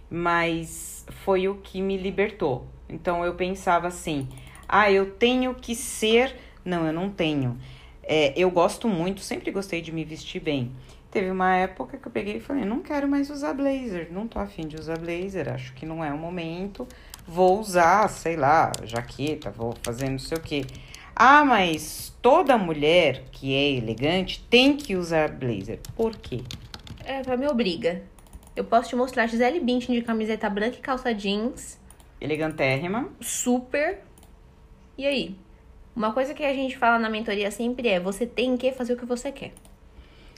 [0.08, 2.68] Mas foi o que me libertou.
[2.88, 4.30] Então eu pensava assim:
[4.70, 6.36] ah, eu tenho que ser.
[6.64, 7.58] Não, eu não tenho.
[8.04, 10.72] É, eu gosto muito, sempre gostei de me vestir bem.
[11.10, 14.40] Teve uma época que eu peguei e falei, não quero mais usar blazer, não tô
[14.40, 16.88] afim de usar blazer, acho que não é o momento.
[17.28, 20.66] Vou usar, sei lá, jaqueta, vou fazer não sei o quê.
[21.16, 25.80] Ah, mas toda mulher que é elegante tem que usar blazer.
[25.96, 26.42] Por quê?
[27.12, 28.04] É, pra me obriga.
[28.56, 31.80] Eu posso te mostrar Gisele Bündchen de camiseta branca e calça jeans.
[32.20, 33.10] Elegantérrima.
[33.20, 34.00] Super.
[34.98, 35.36] E aí?
[35.96, 38.98] Uma coisa que a gente fala na mentoria sempre é: você tem que fazer o
[38.98, 39.54] que você quer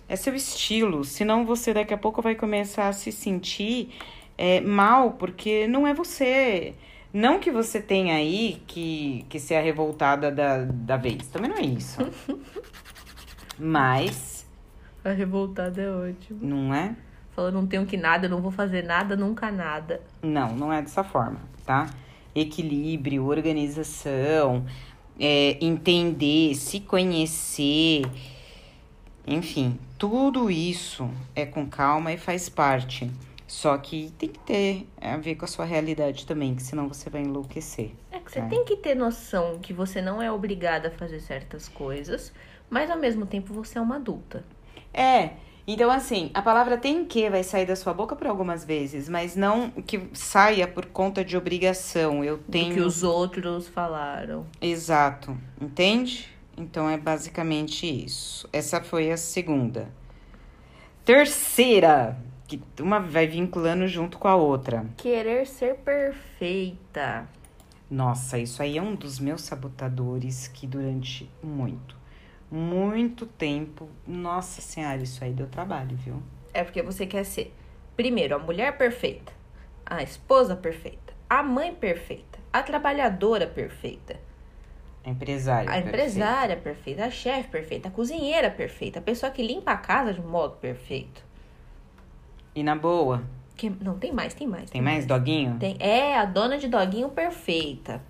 [0.07, 1.03] é seu estilo.
[1.03, 3.89] Senão você daqui a pouco vai começar a se sentir
[4.37, 6.73] é, mal, porque não é você.
[7.11, 11.27] Não que você tenha aí que, que ser a revoltada da, da vez.
[11.27, 11.99] Também não é isso.
[13.57, 14.32] Mas.
[15.03, 16.39] A revoltada é ótimo.
[16.41, 16.95] Não é?
[17.31, 20.01] Falando, não tenho que nada, não vou fazer nada, nunca nada.
[20.21, 21.89] Não, não é dessa forma, tá?
[22.35, 24.65] Equilíbrio, organização,
[25.19, 28.03] é, entender, se conhecer
[29.25, 33.09] enfim, tudo isso é com calma e faz parte.
[33.47, 37.09] Só que tem que ter a ver com a sua realidade também, que senão você
[37.09, 37.91] vai enlouquecer.
[38.11, 38.49] É que você né?
[38.49, 42.33] tem que ter noção que você não é obrigada a fazer certas coisas,
[42.69, 44.43] mas ao mesmo tempo você é uma adulta.
[44.93, 45.31] É.
[45.65, 49.35] Então, assim, a palavra tem que vai sair da sua boca por algumas vezes, mas
[49.35, 52.23] não que saia por conta de obrigação.
[52.23, 52.69] Eu tenho.
[52.69, 54.45] Do que os outros falaram.
[54.61, 55.37] Exato.
[55.61, 56.29] Entende?
[56.57, 58.47] Então é basicamente isso.
[58.51, 59.89] Essa foi a segunda.
[61.05, 62.17] Terceira,
[62.47, 64.85] que uma vai vinculando junto com a outra.
[64.97, 67.27] Querer ser perfeita.
[67.89, 71.95] Nossa, isso aí é um dos meus sabotadores que durante muito,
[72.53, 76.21] muito tempo, nossa senhora, isso aí deu trabalho, viu?
[76.53, 77.53] É porque você quer ser,
[77.95, 79.33] primeiro, a mulher perfeita,
[79.85, 84.19] a esposa perfeita, a mãe perfeita, a trabalhadora perfeita
[85.05, 85.69] a empresária.
[85.69, 90.13] A empresária perfeita, a chefe perfeita, a cozinheira perfeita, a pessoa que limpa a casa
[90.13, 91.21] de modo perfeito.
[92.55, 93.23] E na boa?
[93.57, 94.69] Que, não, tem mais, tem mais.
[94.69, 95.57] Tem, tem mais, mais, doguinho?
[95.59, 98.01] Tem, é, a dona de doguinho perfeita.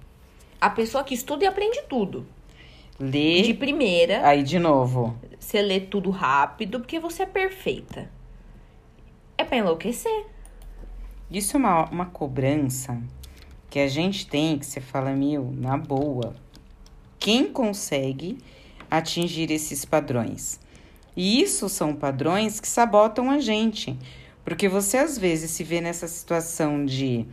[0.61, 2.27] A pessoa que estuda e aprende tudo.
[3.11, 3.41] Lê.
[3.41, 4.25] De primeira.
[4.25, 5.17] Aí, de novo.
[5.37, 8.09] Você lê tudo rápido porque você é perfeita.
[9.37, 10.25] É pra enlouquecer.
[11.29, 13.01] Isso é uma, uma cobrança
[13.69, 16.35] que a gente tem que você fala, meu, na boa
[17.19, 18.37] quem consegue
[18.91, 20.59] atingir esses padrões.
[21.15, 23.97] E isso são padrões que sabotam a gente,
[24.43, 27.25] porque você às vezes se vê nessa situação de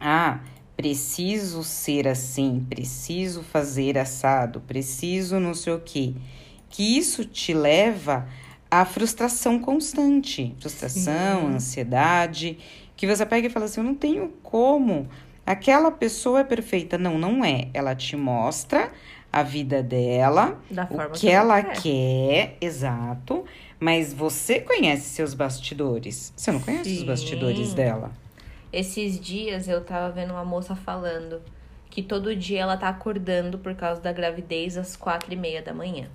[0.00, 0.40] ah,
[0.76, 6.14] preciso ser assim, preciso fazer assado, preciso não sei o quê.
[6.68, 8.28] Que isso te leva
[8.70, 11.54] à frustração constante, frustração, Sim.
[11.54, 12.58] ansiedade,
[12.96, 15.08] que você pega e fala assim, eu não tenho como
[15.46, 16.98] Aquela pessoa é perfeita.
[16.98, 17.68] Não, não é.
[17.72, 18.90] Ela te mostra
[19.32, 20.60] a vida dela,
[20.90, 21.80] o que, que ela quer.
[21.82, 23.44] quer, exato.
[23.78, 26.32] Mas você conhece seus bastidores.
[26.36, 26.96] Você não conhece Sim.
[26.96, 28.10] os bastidores dela.
[28.72, 31.40] Esses dias eu tava vendo uma moça falando
[31.88, 35.72] que todo dia ela tá acordando por causa da gravidez às quatro e meia da
[35.72, 36.08] manhã.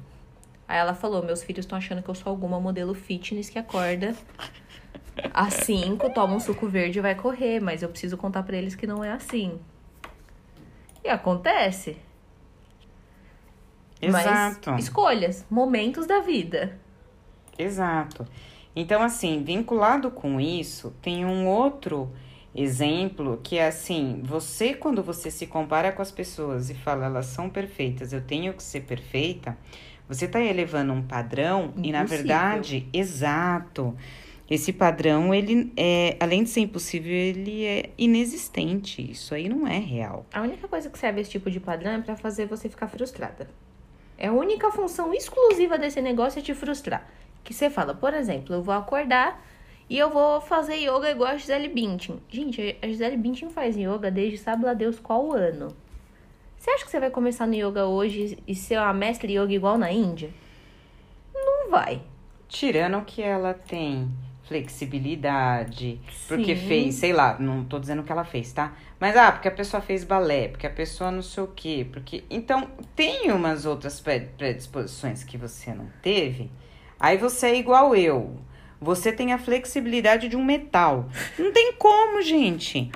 [0.68, 4.16] Aí ela falou: Meus filhos estão achando que eu sou alguma modelo fitness que acorda
[5.34, 8.76] às 5, toma um suco verde e vai correr, mas eu preciso contar para eles
[8.76, 9.60] que não é assim.
[11.04, 11.97] E acontece.
[14.02, 14.72] Exato.
[14.72, 16.80] Mas escolhas, momentos da vida.
[17.58, 18.26] Exato.
[18.76, 22.12] Então, assim, vinculado com isso, tem um outro
[22.56, 27.28] exemplo que é assim: você, quando você se compara com as pessoas e fala elas
[27.28, 29.58] são perfeitas, eu tenho que ser perfeita,
[30.08, 31.86] você está elevando um padrão Impossível.
[31.86, 33.95] e, na verdade, exato.
[34.49, 39.10] Esse padrão, ele é, além de ser impossível, ele é inexistente.
[39.10, 40.26] Isso aí não é real.
[40.34, 43.47] A única coisa que serve esse tipo de padrão é para fazer você ficar frustrada.
[44.18, 47.08] É a única função exclusiva desse negócio é te frustrar.
[47.45, 49.41] Que você fala, por exemplo, eu vou acordar
[49.92, 52.22] e eu vou fazer yoga igual a Gisele Bündchen.
[52.30, 55.76] Gente, a Gisele Bündchen faz yoga desde sabe lá Deus qual ano.
[56.58, 59.78] Você acha que você vai começar no yoga hoje e ser uma mestre yoga igual
[59.78, 60.30] na Índia?
[61.36, 62.02] Não vai.
[62.48, 64.10] Tirando que ela tem
[64.44, 66.28] flexibilidade, Sim.
[66.30, 68.74] porque fez, sei lá, não tô dizendo que ela fez, tá?
[68.98, 72.24] Mas ah, porque a pessoa fez balé, porque a pessoa não sei o quê, porque
[72.30, 76.50] então tem umas outras predisposições que você não teve.
[76.98, 78.39] Aí você é igual eu.
[78.82, 81.07] Você tem a flexibilidade de um metal.
[81.38, 82.91] Não tem como, gente.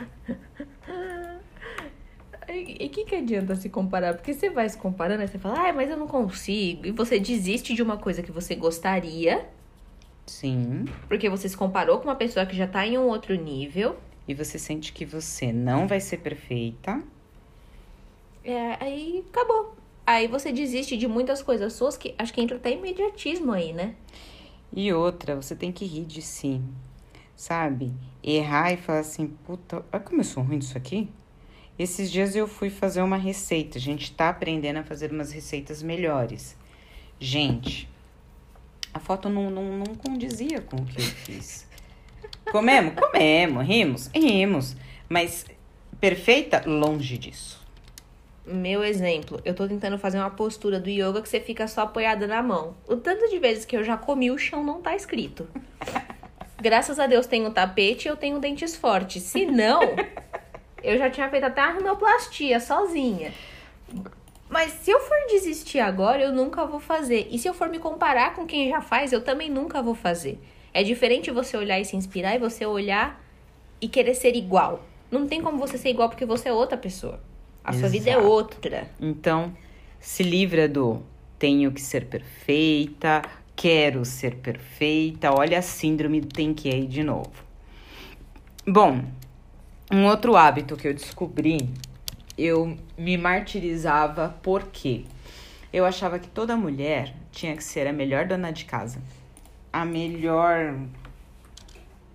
[2.50, 4.16] E o que, que adianta se comparar?
[4.16, 6.88] Porque você vai se comparando, aí você fala, ah, mas eu não consigo.
[6.88, 9.46] E você desiste de uma coisa que você gostaria,
[10.26, 10.86] Sim.
[11.08, 13.96] porque você se comparou com uma pessoa que já tá em um outro nível.
[14.28, 17.00] E você sente que você não vai ser perfeita.
[18.44, 19.76] É, aí acabou.
[20.08, 23.96] Aí você desiste de muitas coisas suas que acho que entra até imediatismo aí, né?
[24.74, 26.62] E outra, você tem que rir de si.
[27.36, 27.94] Sabe?
[28.24, 31.10] Errar e falar assim, puta, olha como eu sou ruim disso aqui.
[31.78, 33.78] Esses dias eu fui fazer uma receita.
[33.78, 36.58] A gente tá aprendendo a fazer umas receitas melhores.
[37.20, 37.90] Gente,
[38.94, 41.68] a foto não, não, não condizia com o que eu fiz.
[42.52, 42.94] Comemos?
[42.96, 43.66] Comemos.
[43.66, 44.08] Rimos?
[44.14, 44.78] Rimos.
[45.10, 45.46] Mas
[46.00, 46.64] perfeita?
[46.66, 47.65] Longe disso.
[48.48, 52.28] Meu exemplo, eu tô tentando fazer uma postura do yoga que você fica só apoiada
[52.28, 52.78] na mão.
[52.88, 55.48] O tanto de vezes que eu já comi, o chão não tá escrito.
[56.62, 59.24] Graças a Deus tenho tapete e eu tenho dentes fortes.
[59.24, 59.82] Se não,
[60.84, 63.34] eu já tinha feito até a rinoplastia sozinha.
[64.48, 67.28] Mas se eu for desistir agora, eu nunca vou fazer.
[67.32, 70.40] E se eu for me comparar com quem já faz, eu também nunca vou fazer.
[70.72, 73.20] É diferente você olhar e se inspirar e você olhar
[73.82, 74.84] e querer ser igual.
[75.10, 77.20] Não tem como você ser igual porque você é outra pessoa.
[77.66, 78.28] A sua vida é Exato.
[78.28, 78.90] outra.
[79.00, 79.52] Então,
[80.00, 81.02] se livra do
[81.40, 83.24] tenho que ser perfeita,
[83.56, 85.34] quero ser perfeita.
[85.34, 87.32] Olha a síndrome do tem que aí de novo.
[88.68, 89.04] Bom,
[89.92, 91.70] um outro hábito que eu descobri,
[92.38, 95.06] eu me martirizava porque
[95.74, 99.02] eu achava que toda mulher tinha que ser a melhor dona de casa.
[99.74, 100.76] A melhor,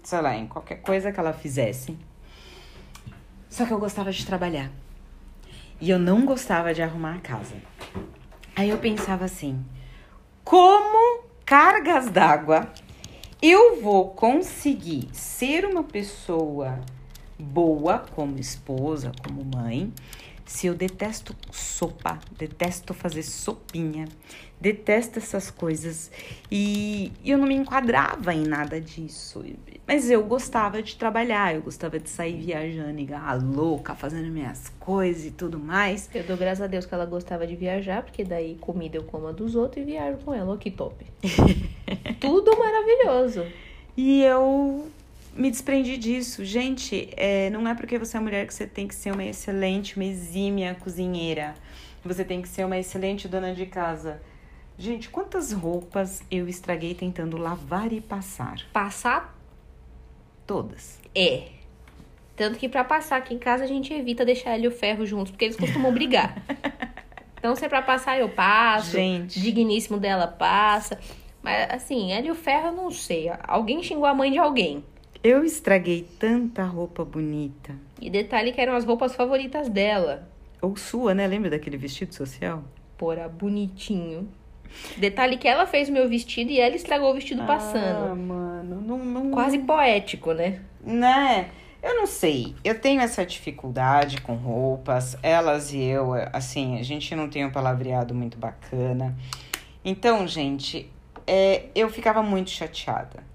[0.03, 1.97] sei lá, em qualquer coisa que ela fizesse.
[3.49, 4.71] Só que eu gostava de trabalhar.
[5.81, 7.55] E eu não gostava de arrumar a casa.
[8.55, 9.65] Aí eu pensava assim:
[10.45, 12.71] como cargas d'água
[13.43, 16.79] eu vou conseguir ser uma pessoa
[17.39, 19.91] boa como esposa, como mãe,
[20.51, 24.09] se eu detesto sopa, detesto fazer sopinha,
[24.61, 26.11] detesto essas coisas
[26.51, 29.45] e eu não me enquadrava em nada disso.
[29.87, 34.69] Mas eu gostava de trabalhar, eu gostava de sair viajando, igual a louca, fazendo minhas
[34.81, 36.11] coisas e tudo mais.
[36.13, 39.29] Eu dou graças a Deus que ela gostava de viajar, porque daí comida eu como
[39.29, 40.53] a dos outros e viajo com ela.
[40.53, 41.07] Ó, que top.
[42.19, 43.47] Tudo maravilhoso.
[43.97, 44.91] E eu
[45.41, 46.45] me desprendi disso.
[46.45, 49.97] Gente, é, não é porque você é mulher que você tem que ser uma excelente,
[49.97, 51.55] uma exímia cozinheira.
[52.05, 54.21] Você tem que ser uma excelente dona de casa.
[54.77, 58.57] Gente, quantas roupas eu estraguei tentando lavar e passar?
[58.73, 59.37] Passar
[60.47, 61.01] Todas.
[61.15, 61.49] é.
[62.37, 65.05] Tanto que pra passar aqui em casa a gente evita deixar ele e o ferro
[65.05, 66.37] juntos, porque eles costumam brigar.
[67.41, 68.93] Então, se é pra passar, eu passo.
[68.93, 69.41] Gente.
[69.41, 71.01] Digníssimo dela passa.
[71.43, 73.31] Mas, assim, ela e o ferro eu não sei.
[73.45, 74.85] Alguém xingou a mãe de alguém.
[75.23, 77.75] Eu estraguei tanta roupa bonita.
[78.01, 80.27] E detalhe que eram as roupas favoritas dela.
[80.63, 81.27] Ou sua, né?
[81.27, 82.65] Lembra daquele vestido social?
[82.97, 84.29] Porra, bonitinho.
[84.97, 88.17] Detalhe que ela fez o meu vestido e ela estragou o vestido Ah, passando.
[88.17, 90.61] mano, não, não, Quase poético, né?
[90.83, 91.51] Né?
[91.83, 92.55] Eu não sei.
[92.63, 95.17] Eu tenho essa dificuldade com roupas.
[95.23, 99.15] Elas e eu, assim, a gente não tem um palavreado muito bacana.
[99.85, 100.91] Então, gente,
[101.27, 103.29] é, eu ficava muito chateada.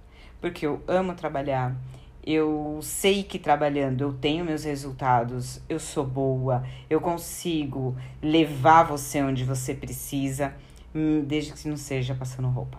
[0.46, 1.76] Porque eu amo trabalhar.
[2.24, 9.24] Eu sei que trabalhando eu tenho meus resultados, eu sou boa, eu consigo levar você
[9.24, 10.54] onde você precisa,
[10.94, 12.78] hum, desde que não seja passando roupa.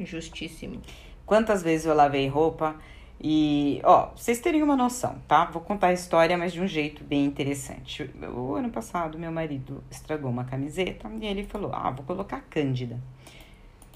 [0.00, 0.82] Justíssimo.
[1.24, 2.74] Quantas vezes eu lavei roupa
[3.22, 5.44] e, ó, vocês terem uma noção, tá?
[5.44, 8.10] Vou contar a história, mas de um jeito bem interessante.
[8.34, 13.00] O ano passado, meu marido estragou uma camiseta e ele falou: Ah, vou colocar Cândida.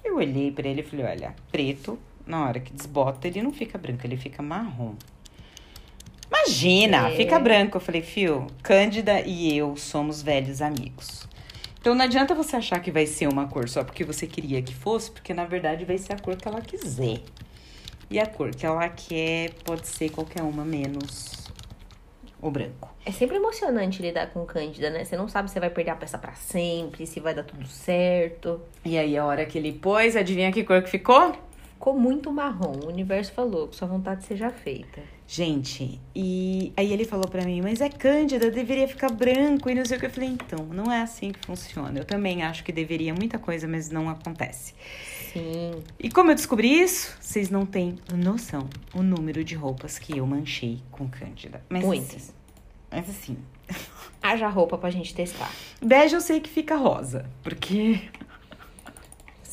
[0.04, 3.76] Eu olhei pra ele e falei: Olha, preto, na hora que desbota, ele não fica
[3.78, 4.94] branco, ele fica marrom.
[6.28, 7.16] Imagina, É.
[7.16, 7.76] fica branco.
[7.76, 11.28] Eu falei, Fio, Cândida e eu somos velhos amigos.
[11.80, 14.74] Então não adianta você achar que vai ser uma cor só porque você queria que
[14.74, 17.20] fosse, porque na verdade vai ser a cor que ela quiser.
[18.10, 21.48] E a cor que ela quer pode ser qualquer uma menos
[22.40, 22.88] o branco.
[23.04, 25.04] É sempre emocionante lidar com Cândida, né?
[25.04, 28.60] Você não sabe se vai perder a peça pra sempre, se vai dar tudo certo.
[28.84, 31.34] E aí a hora que ele pôs, adivinha que cor que ficou?
[31.80, 32.74] Ficou muito marrom.
[32.84, 35.00] O universo falou que sua vontade seja feita.
[35.26, 39.82] Gente, e aí ele falou pra mim, mas é Cândida, deveria ficar branco e não
[39.86, 40.04] sei o que.
[40.04, 41.98] Eu falei, então, não é assim que funciona.
[41.98, 44.74] Eu também acho que deveria muita coisa, mas não acontece.
[45.32, 45.82] Sim.
[45.98, 50.26] E como eu descobri isso, vocês não têm noção o número de roupas que eu
[50.26, 51.62] manchei com Cândida.
[51.70, 52.14] Mas Muitas.
[52.14, 52.32] assim,
[52.90, 53.36] mas assim,
[54.22, 55.50] Haja roupa pra gente testar.
[55.80, 58.00] bege eu sei que fica rosa, porque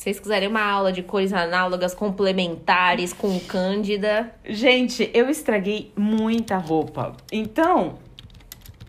[0.08, 7.14] vocês quiserem uma aula de cores análogas complementares com Cândida, Gente, eu estraguei muita roupa.
[7.30, 7.98] Então,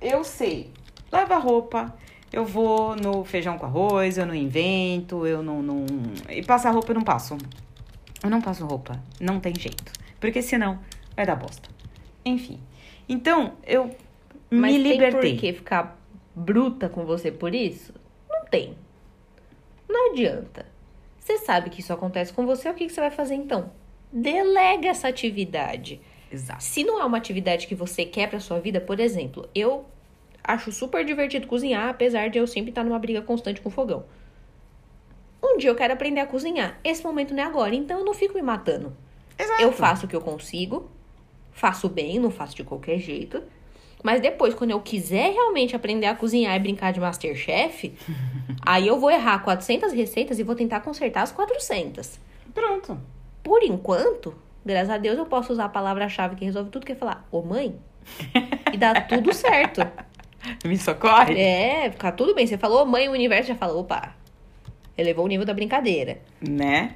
[0.01, 0.71] eu sei
[1.11, 1.93] lava a roupa,
[2.31, 5.61] eu vou no feijão com arroz, eu não invento, eu não.
[5.61, 5.85] não...
[6.29, 7.37] E passar roupa eu não passo.
[8.23, 9.01] Eu não passo roupa.
[9.19, 9.91] Não tem jeito.
[10.19, 10.79] Porque senão
[11.15, 11.69] vai dar bosta.
[12.23, 12.59] Enfim.
[13.07, 13.93] Então, eu
[14.49, 15.33] Mas me tem libertei.
[15.33, 15.99] por que ficar
[16.35, 17.93] bruta com você por isso?
[18.29, 18.77] Não tem.
[19.87, 20.78] Não adianta.
[21.29, 23.71] Você sabe que isso acontece com você, o que, que você vai fazer então?
[24.11, 26.01] Delega essa atividade.
[26.31, 26.63] Exato.
[26.63, 29.85] Se não é uma atividade que você quer pra sua vida, por exemplo, eu
[30.43, 34.05] acho super divertido cozinhar, apesar de eu sempre estar numa briga constante com o fogão.
[35.43, 36.79] Um dia eu quero aprender a cozinhar.
[36.83, 38.97] Esse momento não é agora, então eu não fico me matando.
[39.37, 39.61] Exato.
[39.61, 40.89] Eu faço o que eu consigo,
[41.51, 43.43] faço bem, não faço de qualquer jeito.
[44.03, 47.93] Mas depois, quando eu quiser realmente aprender a cozinhar e brincar de Masterchef,
[48.65, 52.19] aí eu vou errar 400 receitas e vou tentar consertar as 400.
[52.53, 52.97] Pronto.
[53.43, 54.33] Por enquanto,
[54.65, 57.41] graças a Deus, eu posso usar a palavra-chave que resolve tudo, que é falar, ô
[57.41, 57.75] mãe,
[58.71, 59.81] e dá tudo certo.
[60.63, 61.37] Me socorre?
[61.37, 62.47] É, ficar tudo bem.
[62.47, 64.15] Você falou mãe, o universo já fala, opa,
[64.97, 66.19] elevou o nível da brincadeira.
[66.41, 66.95] né?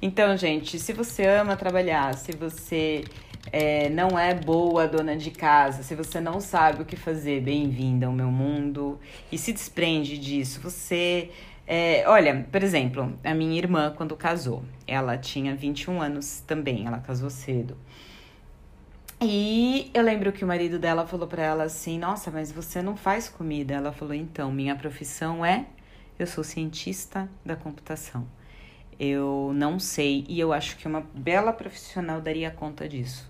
[0.00, 3.04] Então, gente, se você ama trabalhar, se você
[3.52, 8.06] é, não é boa dona de casa, se você não sabe o que fazer, bem-vinda
[8.06, 8.98] ao meu mundo
[9.30, 10.60] e se desprende disso.
[10.60, 11.30] Você.
[11.66, 16.98] é, olha, por exemplo, a minha irmã, quando casou, ela tinha 21 anos também, ela
[16.98, 17.76] casou cedo.
[19.20, 22.96] E eu lembro que o marido dela falou pra ela assim: Nossa, mas você não
[22.96, 23.74] faz comida.
[23.74, 25.66] Ela falou: Então, minha profissão é.
[26.18, 28.26] Eu sou cientista da computação.
[28.98, 33.28] Eu não sei e eu acho que uma bela profissional daria conta disso.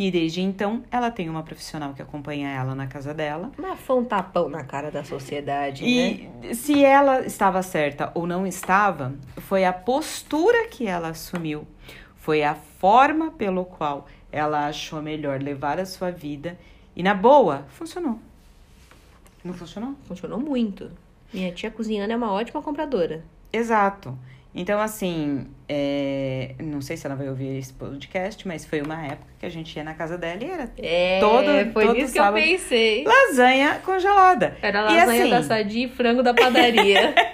[0.00, 3.52] E desde então, ela tem uma profissional que acompanha ela na casa dela.
[3.58, 6.30] Mas foi um tapão na cara da sociedade, né?
[6.42, 11.68] E se ela estava certa ou não estava, foi a postura que ela assumiu,
[12.16, 16.58] foi a forma pelo qual ela achou melhor levar a sua vida.
[16.96, 18.18] E na boa, funcionou.
[19.44, 19.94] Não funcionou?
[20.08, 20.90] Funcionou muito.
[21.30, 23.22] Minha tia cozinhando é uma ótima compradora.
[23.52, 24.16] Exato.
[24.52, 29.28] Então, assim, é, não sei se ela vai ouvir esse podcast, mas foi uma época
[29.38, 32.18] que a gente ia na casa dela e era É, Todo- foi todo nisso que
[32.18, 32.38] sábado.
[32.38, 33.04] eu pensei.
[33.04, 34.56] lasanha congelada.
[34.60, 37.14] Era E lasanha assim- da sadia e frango da padaria.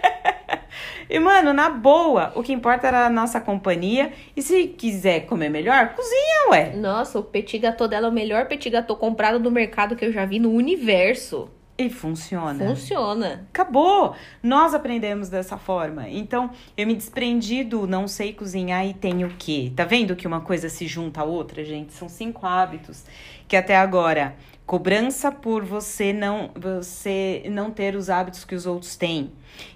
[1.09, 4.13] E, mano, na boa, o que importa era a nossa companhia.
[4.35, 6.73] E se quiser comer melhor, cozinha, ué.
[6.75, 10.11] Nossa, o petit gâteau dela é o melhor petit gâteau comprado no mercado que eu
[10.13, 11.49] já vi no universo.
[11.79, 12.69] E funciona.
[12.69, 13.47] Funciona.
[13.51, 14.15] Acabou!
[14.43, 16.09] Nós aprendemos dessa forma.
[16.09, 19.71] Então, eu me desprendi do não sei cozinhar e tenho que.
[19.77, 21.93] Tá vendo que uma coisa se junta à outra, gente?
[21.93, 23.05] São cinco hábitos
[23.47, 24.35] que até agora
[24.67, 29.31] cobrança por você não você não ter os hábitos que os outros têm.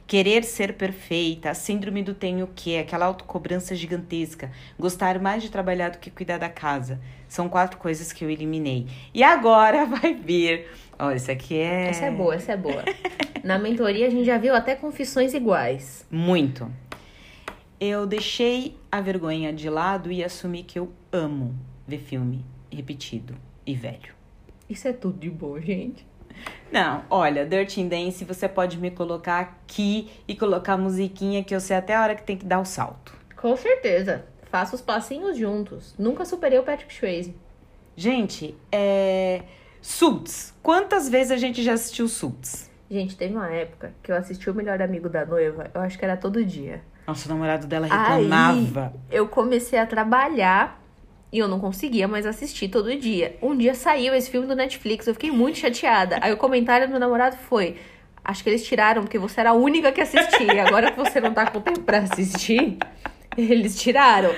[0.07, 5.91] Querer ser perfeita, a síndrome do tenho que, aquela autocobrança gigantesca, gostar mais de trabalhar
[5.91, 7.01] do que cuidar da casa.
[7.29, 8.89] São quatro coisas que eu eliminei.
[9.15, 10.67] E agora vai vir.
[11.01, 12.85] Olha, isso aqui é Essa é boa, essa é boa.
[13.43, 16.07] Na mentoria a gente já viu até confissões iguais.
[16.11, 16.71] Muito.
[17.81, 21.55] Eu deixei a vergonha de lado e assumi que eu amo
[21.87, 23.35] ver filme repetido
[23.67, 24.15] e velho.
[24.69, 26.07] Isso é tudo de bom, gente.
[26.71, 31.77] Não, olha, Dirty Dance, você pode me colocar aqui e colocar musiquinha que eu sei
[31.77, 33.17] até a hora que tem que dar o salto.
[33.37, 34.27] Com certeza.
[34.51, 35.95] Faça os passinhos juntos.
[35.99, 37.35] Nunca superei o Patrick Swayze.
[37.97, 39.43] Gente, é.
[39.83, 40.55] Suits.
[40.63, 42.71] Quantas vezes a gente já assistiu Suits?
[42.91, 45.71] Gente, teve uma época que eu assisti o Melhor Amigo da Noiva.
[45.73, 46.83] Eu acho que era todo dia.
[47.07, 48.93] Nossa, o namorado dela Aí, reclamava.
[49.11, 50.81] eu comecei a trabalhar
[51.33, 53.37] e eu não conseguia mais assistir todo dia.
[53.41, 56.19] Um dia saiu esse filme do Netflix, eu fiquei muito chateada.
[56.21, 57.77] Aí o comentário do meu namorado foi:
[58.25, 60.67] Acho que eles tiraram porque você era a única que assistia.
[60.67, 62.77] Agora que você não tá com tempo pra assistir,
[63.37, 64.31] eles tiraram.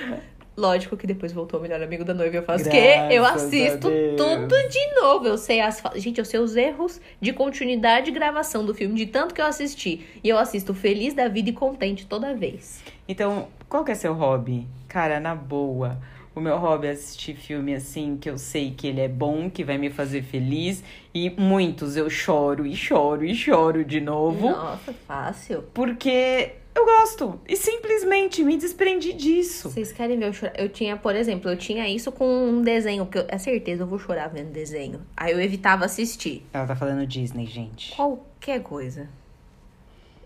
[0.57, 2.36] Lógico que depois voltou o melhor amigo da noiva.
[2.36, 2.94] Eu faço o quê?
[3.11, 5.26] Eu assisto tudo de novo.
[5.26, 5.82] Eu sei as.
[5.94, 9.46] Gente, eu sei os erros de continuidade de gravação do filme, de tanto que eu
[9.46, 10.07] assisti.
[10.22, 12.82] E eu assisto feliz da vida e contente toda vez.
[13.09, 14.66] Então, qual que é seu hobby?
[14.88, 15.98] Cara, na boa.
[16.34, 19.62] O meu hobby é assistir filme assim, que eu sei que ele é bom, que
[19.62, 20.82] vai me fazer feliz.
[21.14, 24.50] E muitos eu choro e choro e choro de novo.
[24.50, 25.62] Nossa, fácil.
[25.74, 27.40] Porque eu gosto.
[27.48, 29.70] E simplesmente me desprendi disso.
[29.70, 30.58] Vocês querem ver eu chorar?
[30.58, 33.86] Eu tinha, por exemplo, eu tinha isso com um desenho, porque eu, é certeza, eu
[33.86, 35.00] vou chorar vendo desenho.
[35.16, 36.46] Aí eu evitava assistir.
[36.52, 37.94] Ela tá falando Disney, gente.
[37.94, 39.08] Qualquer coisa.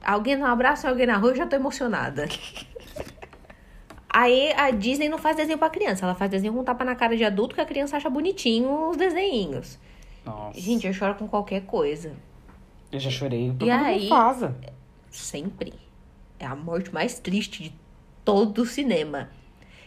[0.02, 2.28] Alguém dá um abraço, alguém na rua, eu já tô emocionada.
[4.08, 7.16] Aí a Disney não faz desenho pra criança, ela faz desenho com tapa na cara
[7.16, 9.78] de adulto que a criança acha bonitinho os desenhinhos.
[10.24, 10.58] Nossa.
[10.58, 12.12] Gente, eu choro com qualquer coisa.
[12.90, 13.52] eu já chorei.
[13.60, 14.08] E aí?
[14.08, 14.56] Fasa.
[15.10, 15.74] Sempre.
[16.38, 17.74] É a morte mais triste de
[18.24, 19.30] todo o cinema.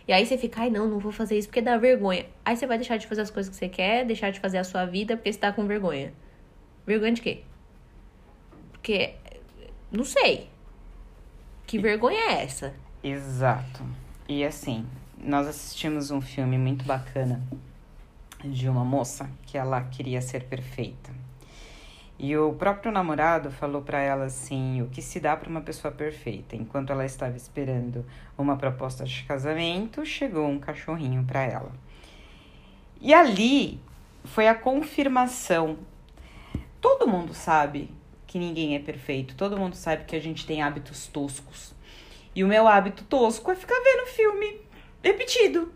[0.08, 2.26] E aí você fica, ai não, não vou fazer isso porque dá vergonha.
[2.43, 4.64] Aí você vai deixar de fazer as coisas que você quer, deixar de fazer a
[4.64, 6.14] sua vida porque você tá com vergonha.
[6.86, 7.43] Vergonha de quê?
[8.72, 9.14] Porque,
[9.91, 10.50] não sei.
[11.68, 12.74] Que vergonha é essa?
[13.04, 13.86] Exato.
[14.28, 14.86] E assim,
[15.16, 17.43] nós assistimos um filme muito bacana
[18.43, 21.12] de uma moça que ela queria ser perfeita.
[22.22, 25.89] E o próprio namorado falou para ela assim, o que se dá para uma pessoa
[25.89, 26.53] perfeita.
[26.53, 28.05] Enquanto ela estava esperando
[28.38, 31.72] uma proposta de casamento, chegou um cachorrinho para ela.
[32.99, 33.80] E ali
[34.26, 35.78] foi a confirmação.
[36.82, 37.89] Todo mundo sabe
[38.28, 39.34] que ninguém é perfeito.
[39.36, 41.74] Todo mundo sabe que a gente tem hábitos toscos.
[42.36, 44.59] E o meu hábito tosco é ficar vendo filme
[45.01, 45.72] repetido.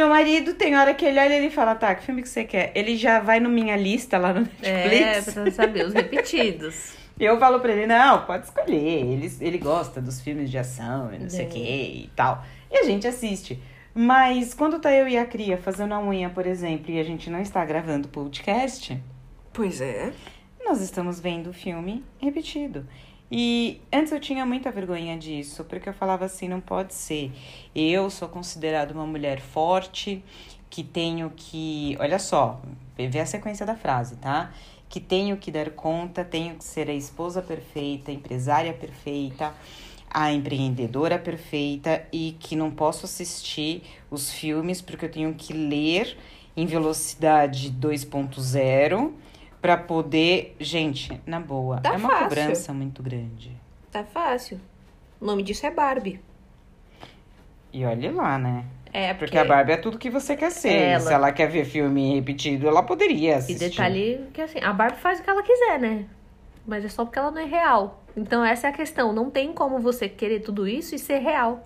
[0.00, 2.42] Meu marido tem hora que ele olha e ele fala, tá, que filme que você
[2.44, 2.72] quer?
[2.74, 5.28] Ele já vai no minha lista lá no Netflix.
[5.28, 6.94] É, pra saber os repetidos.
[7.20, 8.74] Eu falo pra ele, não, pode escolher.
[8.78, 11.50] Ele, ele gosta dos filmes de ação e não sei o É.
[11.50, 12.42] que e tal.
[12.72, 13.62] E a gente assiste.
[13.94, 17.28] Mas quando tá eu e a Cria fazendo a unha, por exemplo, e a gente
[17.28, 18.98] não está gravando podcast,
[19.52, 20.12] Pois é.
[20.64, 22.86] nós estamos vendo o filme repetido.
[23.30, 27.30] E antes eu tinha muita vergonha disso, porque eu falava assim, não pode ser.
[27.74, 30.22] Eu sou considerada uma mulher forte,
[30.68, 32.60] que tenho que, olha só,
[32.96, 34.52] vê a sequência da frase, tá?
[34.88, 39.54] Que tenho que dar conta, tenho que ser a esposa perfeita, a empresária perfeita,
[40.10, 46.16] a empreendedora perfeita e que não posso assistir os filmes porque eu tenho que ler
[46.56, 49.12] em velocidade 2.0
[49.60, 52.28] para poder, gente, na boa, Tá é uma fácil.
[52.28, 53.56] cobrança muito grande.
[53.90, 54.60] Tá fácil.
[55.20, 56.20] O nome disso é Barbie.
[57.72, 58.64] E olhe lá, né?
[58.92, 60.72] É, Porque a Barbie é tudo que você quer ser.
[60.72, 61.00] Ela.
[61.00, 63.68] Se ela quer ver filme repetido, ela poderia E assistir.
[63.70, 66.06] detalhe que assim, a Barbie faz o que ela quiser, né?
[66.66, 68.02] Mas é só porque ela não é real.
[68.16, 69.12] Então essa é a questão.
[69.12, 71.64] Não tem como você querer tudo isso e ser real.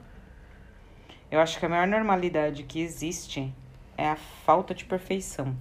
[1.31, 3.51] Eu acho que a maior normalidade que existe
[3.97, 5.57] é a falta de perfeição.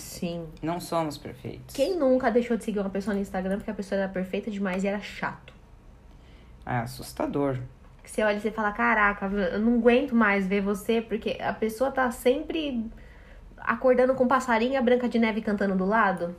[0.00, 0.46] Sim.
[0.62, 1.74] Não somos perfeitos.
[1.74, 4.84] Quem nunca deixou de seguir uma pessoa no Instagram porque a pessoa era perfeita demais
[4.84, 5.52] e era chato?
[6.66, 7.58] É assustador.
[8.02, 11.52] Que você olha e você fala, caraca, eu não aguento mais ver você, porque a
[11.52, 12.90] pessoa tá sempre
[13.58, 16.34] acordando com um passarinho e a Branca de Neve cantando do lado.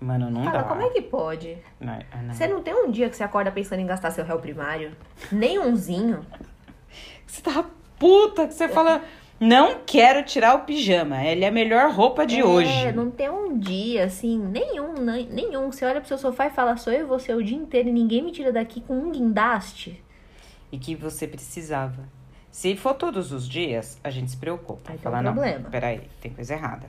[0.00, 0.68] Mano, não Fala, dá.
[0.68, 1.56] como é que pode?
[1.78, 2.34] Não, ah, não.
[2.34, 4.96] Você não tem um dia que você acorda pensando em gastar seu réu primário?
[5.30, 6.26] Nem umzinho?
[7.26, 7.64] Você tá
[7.98, 9.02] puta que você fala,
[9.42, 11.24] não quero tirar o pijama.
[11.24, 12.92] Ele é a melhor roupa de é, hoje.
[12.92, 15.70] não tem um dia, assim, nenhum, nem- nenhum.
[15.72, 17.92] Você olha pro seu sofá e fala, sou eu e você o dia inteiro e
[17.92, 20.02] ninguém me tira daqui com um guindaste.
[20.70, 22.08] E que você precisava.
[22.52, 24.92] Se for todos os dias, a gente se preocupa.
[24.92, 25.70] Aí tem um não, problema.
[25.70, 26.88] peraí, tem coisa errada.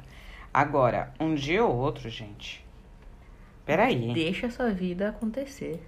[0.53, 2.63] Agora, um dia ou outro, gente.
[3.65, 4.13] Peraí.
[4.13, 5.81] Deixa a sua vida acontecer.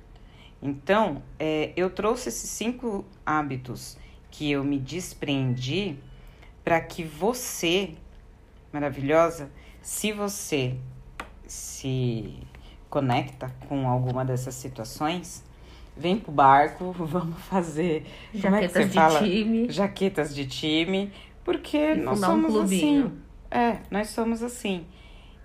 [0.62, 3.98] Então, é, eu trouxe esses cinco hábitos
[4.32, 5.98] que eu me despreendi
[6.66, 7.96] para que você,
[8.74, 9.52] maravilhosa,
[9.82, 10.78] se você
[11.48, 12.40] se
[12.90, 15.46] conecta com alguma dessas situações,
[15.96, 19.20] vem pro barco, vamos fazer é Jaquetas de fala?
[19.20, 19.72] time.
[19.72, 21.14] jaquetas de time,
[21.44, 23.08] porque E nós um somos clubinho.
[23.08, 23.22] assim.
[23.52, 24.88] É, nós somos assim.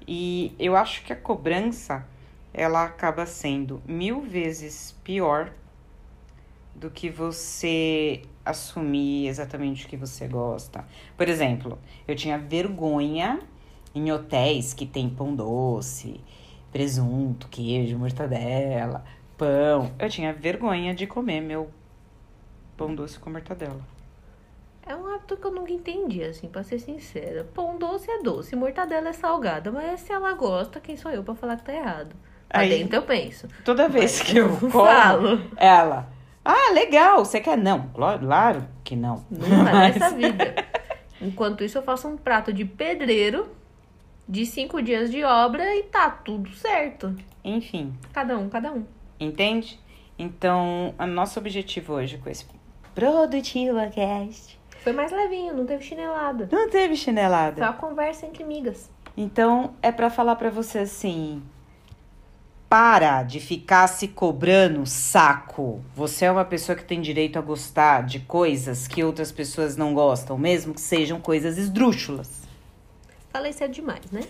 [0.09, 2.07] E eu acho que a cobrança
[2.53, 5.53] ela acaba sendo mil vezes pior
[6.75, 10.85] do que você assumir exatamente o que você gosta.
[11.17, 13.41] Por exemplo, eu tinha vergonha
[13.95, 16.21] em hotéis que tem pão doce,
[16.73, 19.05] presunto, queijo, mortadela,
[19.37, 19.91] pão.
[19.99, 21.71] Eu tinha vergonha de comer meu
[22.77, 23.81] pão doce com mortadela.
[24.87, 27.45] É um hábito que eu nunca entendi, assim, pra ser sincera.
[27.55, 29.71] Pão doce é doce, mortadela é salgada.
[29.71, 32.17] Mas se ela gosta, quem sou eu pra falar que tá errado?
[32.49, 33.47] Aí- dentro eu penso.
[33.65, 35.41] Toda vez Mas que eu eu como, falo.
[35.57, 36.09] ela,
[36.45, 37.57] ah, legal, você quer?
[37.59, 39.25] Não, claro que não.
[39.31, 40.55] Nunca Mas- nessa vida.
[41.21, 43.49] Enquanto isso, eu faço um prato de pedreiro
[44.29, 47.15] de cinco dias de obra e tá tudo certo.
[47.45, 48.85] Enfim, Cada um, cada um.
[49.19, 49.79] entende?
[50.19, 52.45] Então, o nosso objetivo hoje com esse
[52.95, 56.49] Produtiva Cast Foi mais levinho, não teve chinelada.
[56.53, 57.63] não teve Foi chinelada.
[57.63, 58.91] uma conversa entre migas.
[59.17, 61.43] Então, é pra falar pra você assim,
[62.71, 65.83] para de ficar se cobrando saco.
[65.97, 69.93] Você é uma pessoa que tem direito a gostar de coisas que outras pessoas não
[69.93, 72.45] gostam, mesmo que sejam coisas esdrúxulas.
[73.31, 74.21] Falei cedo demais, né?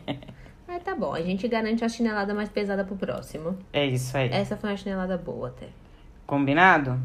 [0.66, 3.58] Mas tá bom, a gente garante a chinelada mais pesada pro próximo.
[3.70, 4.30] É isso aí.
[4.30, 5.66] Essa foi uma chinelada boa até.
[6.26, 6.98] Combinado?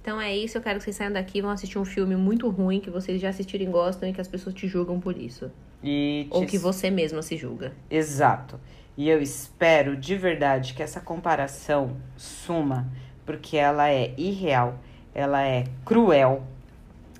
[0.00, 2.48] Então é isso, eu quero que vocês saiam daqui e vão assistir um filme muito
[2.48, 5.50] ruim que vocês já assistiram e gostam e que as pessoas te julgam por isso.
[5.84, 7.74] E Ou te- que você mesma se julga.
[7.90, 8.58] Exato.
[9.00, 12.86] E eu espero de verdade que essa comparação suma,
[13.24, 14.78] porque ela é irreal,
[15.14, 16.46] ela é cruel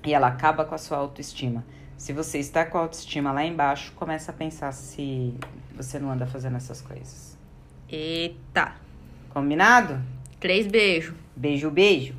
[0.05, 1.65] e ela acaba com a sua autoestima.
[1.97, 5.33] Se você está com a autoestima lá embaixo, começa a pensar se
[5.75, 7.35] você não anda fazendo essas coisas.
[7.89, 8.75] Eita.
[9.31, 9.99] Combinado?
[10.39, 11.15] Três beijos.
[11.35, 12.13] Beijo, beijo.